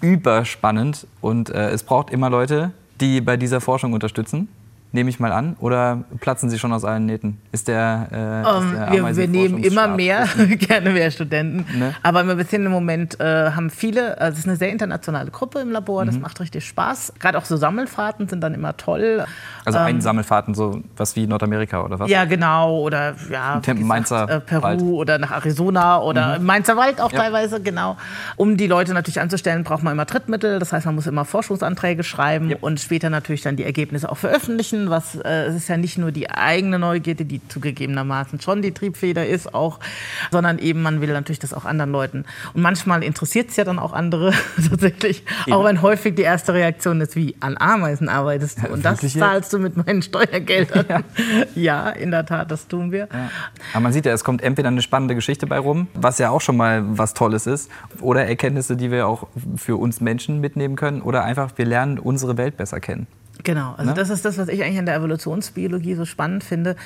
überspannend 0.00 1.08
und 1.20 1.50
äh, 1.50 1.70
es 1.70 1.82
braucht 1.82 2.10
immer 2.10 2.30
Leute, 2.30 2.70
die 3.00 3.20
bei 3.20 3.36
dieser 3.36 3.60
Forschung 3.60 3.94
unterstützen. 3.94 4.46
Nehme 4.92 5.08
ich 5.08 5.20
mal 5.20 5.30
an. 5.30 5.56
Oder 5.60 6.02
platzen 6.20 6.50
sie 6.50 6.58
schon 6.58 6.72
aus 6.72 6.84
allen 6.84 7.06
Nähten? 7.06 7.38
Ist 7.52 7.68
der, 7.68 8.08
äh, 8.10 8.16
Ähm, 8.16 8.64
ist 8.64 8.74
der 8.74 8.92
wir, 8.92 9.16
wir 9.16 9.28
nehmen 9.28 9.62
immer 9.62 9.86
mehr, 9.86 10.26
gerne 10.58 10.90
mehr 10.90 11.10
Studenten. 11.12 11.64
Ne? 11.78 11.94
Aber 12.02 12.26
wir 12.36 12.44
sind 12.44 12.66
im 12.66 12.72
Moment 12.72 13.20
äh, 13.20 13.52
haben 13.52 13.70
viele, 13.70 14.18
also 14.20 14.32
es 14.34 14.40
ist 14.40 14.48
eine 14.48 14.56
sehr 14.56 14.70
internationale 14.70 15.30
Gruppe 15.30 15.60
im 15.60 15.70
Labor, 15.70 16.02
Mhm. 16.02 16.06
das 16.08 16.18
macht 16.18 16.40
richtig 16.40 16.66
Spaß. 16.66 17.12
Gerade 17.20 17.38
auch 17.38 17.44
so 17.44 17.56
Sammelfahrten 17.56 18.26
sind 18.28 18.40
dann 18.40 18.52
immer 18.52 18.76
toll. 18.76 19.24
Also 19.64 19.78
Ähm, 19.78 19.84
Einsammelfahrten, 19.86 20.54
so 20.54 20.80
was 20.96 21.14
wie 21.14 21.26
Nordamerika 21.28 21.82
oder 21.84 22.00
was? 22.00 22.10
Ja, 22.10 22.24
genau. 22.24 22.80
Oder 22.80 23.14
ja, 23.30 23.58
gesagt, 23.60 23.80
Mainzer 23.80 24.28
äh, 24.28 24.40
Peru 24.40 24.62
Wald. 24.62 24.80
Mhm. 24.82 24.88
oder 24.94 25.18
nach 25.18 25.30
Arizona 25.30 26.00
oder 26.00 26.36
im 26.36 26.44
Mainzer 26.44 26.76
Wald 26.76 27.00
auch 27.00 27.12
Ja. 27.12 27.20
teilweise, 27.20 27.60
genau. 27.60 27.96
Um 28.36 28.56
die 28.56 28.66
Leute 28.66 28.92
natürlich 28.92 29.20
anzustellen, 29.20 29.62
braucht 29.62 29.84
man 29.84 29.92
immer 29.92 30.04
Drittmittel. 30.04 30.58
Das 30.58 30.72
heißt, 30.72 30.84
man 30.86 30.96
muss 30.96 31.06
immer 31.06 31.24
Forschungsanträge 31.24 32.02
schreiben 32.02 32.50
Yep. 32.50 32.62
und 32.62 32.80
später 32.80 33.08
natürlich 33.08 33.42
dann 33.42 33.54
die 33.54 33.64
Ergebnisse 33.64 34.10
auch 34.10 34.16
veröffentlichen. 34.16 34.79
Was, 34.88 35.16
äh, 35.16 35.44
es 35.46 35.56
ist 35.56 35.68
ja 35.68 35.76
nicht 35.76 35.98
nur 35.98 36.12
die 36.12 36.30
eigene 36.30 36.78
Neugierde, 36.78 37.24
die 37.24 37.46
zugegebenermaßen 37.48 38.40
schon 38.40 38.62
die 38.62 38.72
Triebfeder 38.72 39.26
ist, 39.26 39.52
auch, 39.54 39.80
sondern 40.30 40.58
eben 40.58 40.80
man 40.82 41.00
will 41.00 41.12
natürlich 41.12 41.40
das 41.40 41.52
auch 41.52 41.64
anderen 41.64 41.90
Leuten. 41.90 42.24
Und 42.54 42.62
manchmal 42.62 43.02
interessiert 43.02 43.50
es 43.50 43.56
ja 43.56 43.64
dann 43.64 43.78
auch 43.78 43.92
andere 43.92 44.32
tatsächlich. 44.70 45.24
Auch 45.50 45.64
wenn 45.64 45.82
häufig 45.82 46.14
die 46.14 46.22
erste 46.22 46.54
Reaktion 46.54 47.00
ist, 47.00 47.16
wie 47.16 47.34
an 47.40 47.56
Ameisen 47.58 48.08
arbeitest 48.08 48.62
du. 48.62 48.72
und 48.72 48.84
das 48.84 49.00
zahlst 49.00 49.52
du 49.52 49.58
mit 49.58 49.76
meinen 49.76 50.02
Steuergeldern. 50.02 51.04
Ja. 51.54 51.90
in 51.90 52.10
der 52.10 52.24
Tat, 52.24 52.50
das 52.50 52.68
tun 52.68 52.92
wir. 52.92 53.08
Aber 53.72 53.80
man 53.80 53.92
sieht 53.92 54.06
ja, 54.06 54.12
es 54.12 54.24
kommt 54.24 54.42
entweder 54.42 54.68
eine 54.68 54.82
spannende 54.82 55.14
Geschichte 55.14 55.46
bei 55.46 55.58
rum, 55.58 55.88
was 55.94 56.18
ja 56.18 56.30
auch 56.30 56.40
schon 56.40 56.56
mal 56.56 56.82
was 56.86 57.14
Tolles 57.14 57.46
ist, 57.46 57.70
oder 58.00 58.26
Erkenntnisse, 58.26 58.76
die 58.76 58.90
wir 58.90 59.06
auch 59.06 59.26
für 59.56 59.76
uns 59.76 60.00
Menschen 60.00 60.40
mitnehmen 60.40 60.76
können, 60.76 61.02
oder 61.02 61.24
einfach, 61.24 61.52
wir 61.56 61.66
lernen 61.66 61.98
unsere 61.98 62.36
Welt 62.36 62.56
besser 62.56 62.80
kennen. 62.80 63.06
Genau, 63.44 63.74
also 63.76 63.90
Ne? 63.90 63.94
das 63.96 64.10
ist 64.10 64.24
das, 64.24 64.38
was 64.38 64.48
ich 64.48 64.62
eigentlich 64.62 64.78
an 64.78 64.86
der 64.86 64.96
Evolutionsbiologie 64.96 65.94
so 65.94 66.04
spannend 66.04 66.44
finde, 66.44 66.76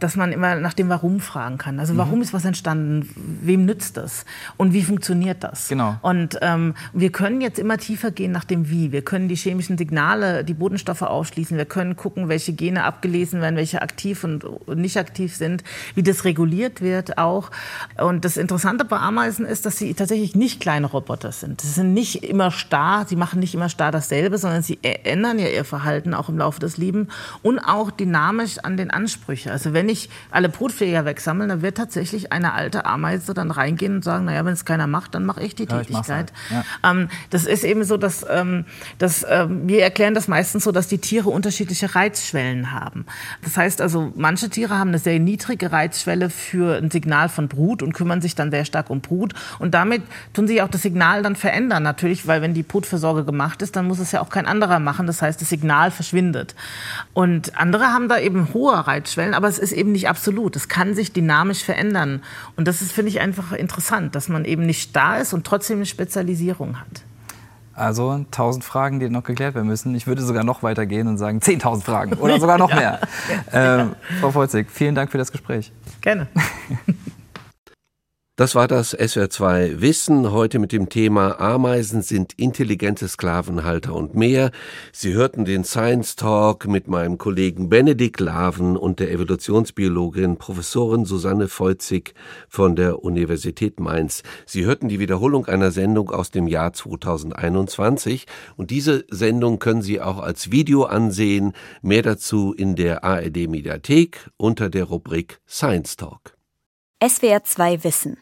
dass 0.00 0.16
man 0.16 0.32
immer 0.32 0.56
nach 0.56 0.72
dem 0.74 0.88
Warum 0.88 1.20
fragen 1.20 1.58
kann. 1.58 1.78
Also 1.78 1.96
warum 1.96 2.16
Mhm. 2.16 2.22
ist 2.22 2.32
was 2.32 2.44
entstanden? 2.44 3.08
Wem 3.42 3.64
nützt 3.66 3.96
das? 3.96 4.24
Und 4.56 4.72
wie 4.72 4.82
funktioniert 4.82 5.44
das? 5.44 5.68
Genau. 5.68 5.96
Und 6.02 6.38
ähm, 6.42 6.74
wir 6.92 7.12
können 7.12 7.40
jetzt 7.40 7.58
immer 7.60 7.78
tiefer 7.78 8.10
gehen 8.10 8.32
nach 8.32 8.44
dem 8.44 8.68
Wie. 8.68 8.90
Wir 8.90 9.02
können 9.02 9.28
die 9.28 9.36
chemischen 9.36 9.78
Signale, 9.78 10.42
die 10.44 10.54
Bodenstoffe 10.54 11.02
ausschließen. 11.02 11.56
Wir 11.56 11.66
können 11.66 11.94
gucken, 11.94 12.28
welche 12.28 12.52
Gene 12.52 12.82
abgelesen 12.84 13.40
werden, 13.40 13.54
welche 13.56 13.80
aktiv 13.82 14.24
und 14.24 14.44
nicht 14.74 14.96
aktiv 14.96 15.36
sind, 15.36 15.62
wie 15.94 16.02
das 16.02 16.24
reguliert 16.24 16.80
wird 16.80 17.18
auch. 17.18 17.50
Und 17.98 18.24
das 18.24 18.36
Interessante 18.36 18.84
bei 18.84 18.96
Ameisen 18.96 19.46
ist, 19.46 19.66
dass 19.66 19.76
sie 19.78 19.94
tatsächlich 19.94 20.34
nicht 20.34 20.60
kleine 20.60 20.86
Roboter 20.88 21.30
sind. 21.30 21.60
Sie 21.60 21.68
sind 21.68 21.94
nicht 21.94 22.24
immer 22.24 22.50
starr, 22.50 23.06
sie 23.06 23.16
machen 23.16 23.38
nicht 23.38 23.54
immer 23.54 23.68
starr 23.68 23.92
dasselbe, 23.92 24.38
sondern 24.38 24.62
sie 24.62 24.78
ä- 24.82 25.04
ändern 25.04 25.38
ja 25.38 25.46
ihr 25.48 25.64
Verhalten 25.64 25.91
auch 26.14 26.28
im 26.28 26.38
Laufe 26.38 26.60
des 26.60 26.76
Lebens 26.76 27.08
und 27.42 27.58
auch 27.58 27.90
dynamisch 27.90 28.58
an 28.58 28.76
den 28.76 28.90
Ansprüchen. 28.90 29.50
Also 29.52 29.72
wenn 29.72 29.88
ich 29.88 30.08
alle 30.30 30.48
Brutpfleger 30.48 31.04
wegsammle, 31.04 31.46
dann 31.48 31.62
wird 31.62 31.76
tatsächlich 31.76 32.32
eine 32.32 32.52
alte 32.52 32.84
Ameise 32.86 33.34
dann 33.34 33.50
reingehen 33.50 33.96
und 33.96 34.04
sagen, 34.04 34.24
naja, 34.26 34.44
wenn 34.44 34.52
es 34.52 34.64
keiner 34.64 34.86
macht, 34.86 35.14
dann 35.14 35.24
mache 35.24 35.42
ich 35.42 35.54
die 35.54 35.64
Ja, 35.68 35.80
ich 35.80 35.88
Tätigkeit. 35.88 36.32
halt, 36.50 36.64
ja. 36.82 36.90
Ähm, 36.90 37.08
das 37.30 37.46
ist 37.46 37.64
eben 37.64 37.84
so, 37.84 37.96
dass, 37.96 38.24
ähm, 38.28 38.64
dass 38.98 39.24
ähm, 39.28 39.68
wir 39.68 39.82
erklären 39.82 40.14
das 40.14 40.28
meistens 40.28 40.64
so, 40.64 40.72
dass 40.72 40.88
die 40.88 40.98
Tiere 40.98 41.30
unterschiedliche 41.30 41.94
Reizschwellen 41.94 42.70
haben. 42.72 43.06
Das 43.42 43.56
heißt 43.56 43.80
also, 43.80 44.12
manche 44.16 44.48
Tiere 44.50 44.78
haben 44.78 44.88
eine 44.88 44.98
sehr 44.98 45.18
niedrige 45.18 45.72
Reizschwelle 45.72 46.30
für 46.30 46.76
ein 46.76 46.90
Signal 46.90 47.28
von 47.28 47.48
Brut 47.48 47.82
und 47.82 47.92
kümmern 47.92 48.20
sich 48.20 48.34
dann 48.34 48.50
sehr 48.50 48.64
stark 48.64 48.90
um 48.90 49.00
Brut. 49.00 49.34
Und 49.58 49.74
damit 49.74 50.02
tun 50.32 50.46
sie 50.46 50.62
auch 50.62 50.68
das 50.68 50.82
Signal 50.82 51.22
dann 51.22 51.36
verändern. 51.36 51.82
Natürlich, 51.82 52.26
weil 52.26 52.42
wenn 52.42 52.54
die 52.54 52.62
Brutversorge 52.62 53.24
gemacht 53.24 53.62
ist, 53.62 53.76
dann 53.76 53.86
muss 53.86 53.98
es 53.98 54.12
ja 54.12 54.20
auch 54.20 54.30
kein 54.30 54.46
anderer 54.46 54.78
machen. 54.78 55.06
Das 55.06 55.22
heißt, 55.22 55.40
das 55.40 55.48
Signal 55.48 55.81
verschwindet. 55.90 56.54
Und 57.14 57.58
andere 57.58 57.86
haben 57.86 58.08
da 58.08 58.18
eben 58.18 58.52
hohe 58.54 58.86
Reizschwellen, 58.86 59.34
aber 59.34 59.48
es 59.48 59.58
ist 59.58 59.72
eben 59.72 59.92
nicht 59.92 60.08
absolut. 60.08 60.56
Es 60.56 60.68
kann 60.68 60.94
sich 60.94 61.12
dynamisch 61.12 61.64
verändern. 61.64 62.22
Und 62.56 62.68
das 62.68 62.82
ist, 62.82 62.92
finde 62.92 63.10
ich, 63.10 63.20
einfach 63.20 63.52
interessant, 63.52 64.14
dass 64.14 64.28
man 64.28 64.44
eben 64.44 64.64
nicht 64.66 64.94
da 64.94 65.16
ist 65.16 65.32
und 65.32 65.46
trotzdem 65.46 65.78
eine 65.78 65.86
Spezialisierung 65.86 66.80
hat. 66.80 67.02
Also 67.74 68.24
tausend 68.30 68.64
Fragen, 68.64 69.00
die 69.00 69.08
noch 69.08 69.24
geklärt 69.24 69.54
werden 69.54 69.66
müssen. 69.66 69.94
Ich 69.94 70.06
würde 70.06 70.22
sogar 70.22 70.44
noch 70.44 70.62
weiter 70.62 70.84
gehen 70.84 71.08
und 71.08 71.16
sagen 71.16 71.38
10.000 71.38 71.82
Fragen 71.82 72.12
oder 72.14 72.38
sogar 72.38 72.58
noch 72.58 72.72
mehr. 72.74 73.00
Ähm, 73.50 73.96
Frau 74.20 74.30
Volzig, 74.30 74.70
vielen 74.70 74.94
Dank 74.94 75.10
für 75.10 75.18
das 75.18 75.32
Gespräch. 75.32 75.72
Gerne. 76.00 76.28
Das 78.42 78.56
war 78.56 78.66
das 78.66 78.98
SWR2 78.98 79.82
Wissen 79.82 80.32
heute 80.32 80.58
mit 80.58 80.72
dem 80.72 80.88
Thema 80.88 81.38
Ameisen 81.38 82.02
sind 82.02 82.32
intelligente 82.32 83.06
Sklavenhalter 83.06 83.94
und 83.94 84.16
mehr. 84.16 84.50
Sie 84.90 85.14
hörten 85.14 85.44
den 85.44 85.62
Science 85.62 86.16
Talk 86.16 86.66
mit 86.66 86.88
meinem 86.88 87.18
Kollegen 87.18 87.68
Benedikt 87.68 88.18
Laven 88.18 88.76
und 88.76 88.98
der 88.98 89.12
Evolutionsbiologin 89.12 90.38
Professorin 90.38 91.04
Susanne 91.04 91.46
Feuzig 91.46 92.14
von 92.48 92.74
der 92.74 93.04
Universität 93.04 93.78
Mainz. 93.78 94.24
Sie 94.44 94.64
hörten 94.64 94.88
die 94.88 94.98
Wiederholung 94.98 95.46
einer 95.46 95.70
Sendung 95.70 96.10
aus 96.10 96.32
dem 96.32 96.48
Jahr 96.48 96.72
2021 96.72 98.26
und 98.56 98.72
diese 98.72 99.04
Sendung 99.08 99.60
können 99.60 99.82
Sie 99.82 100.00
auch 100.00 100.18
als 100.18 100.50
Video 100.50 100.82
ansehen. 100.82 101.52
Mehr 101.80 102.02
dazu 102.02 102.52
in 102.52 102.74
der 102.74 103.04
ARD 103.04 103.48
Mediathek 103.48 104.30
unter 104.36 104.68
der 104.68 104.86
Rubrik 104.86 105.40
Science 105.48 105.94
Talk. 105.94 106.36
SWR 107.00 107.44
2 107.44 107.84
Wissen. 107.84 108.21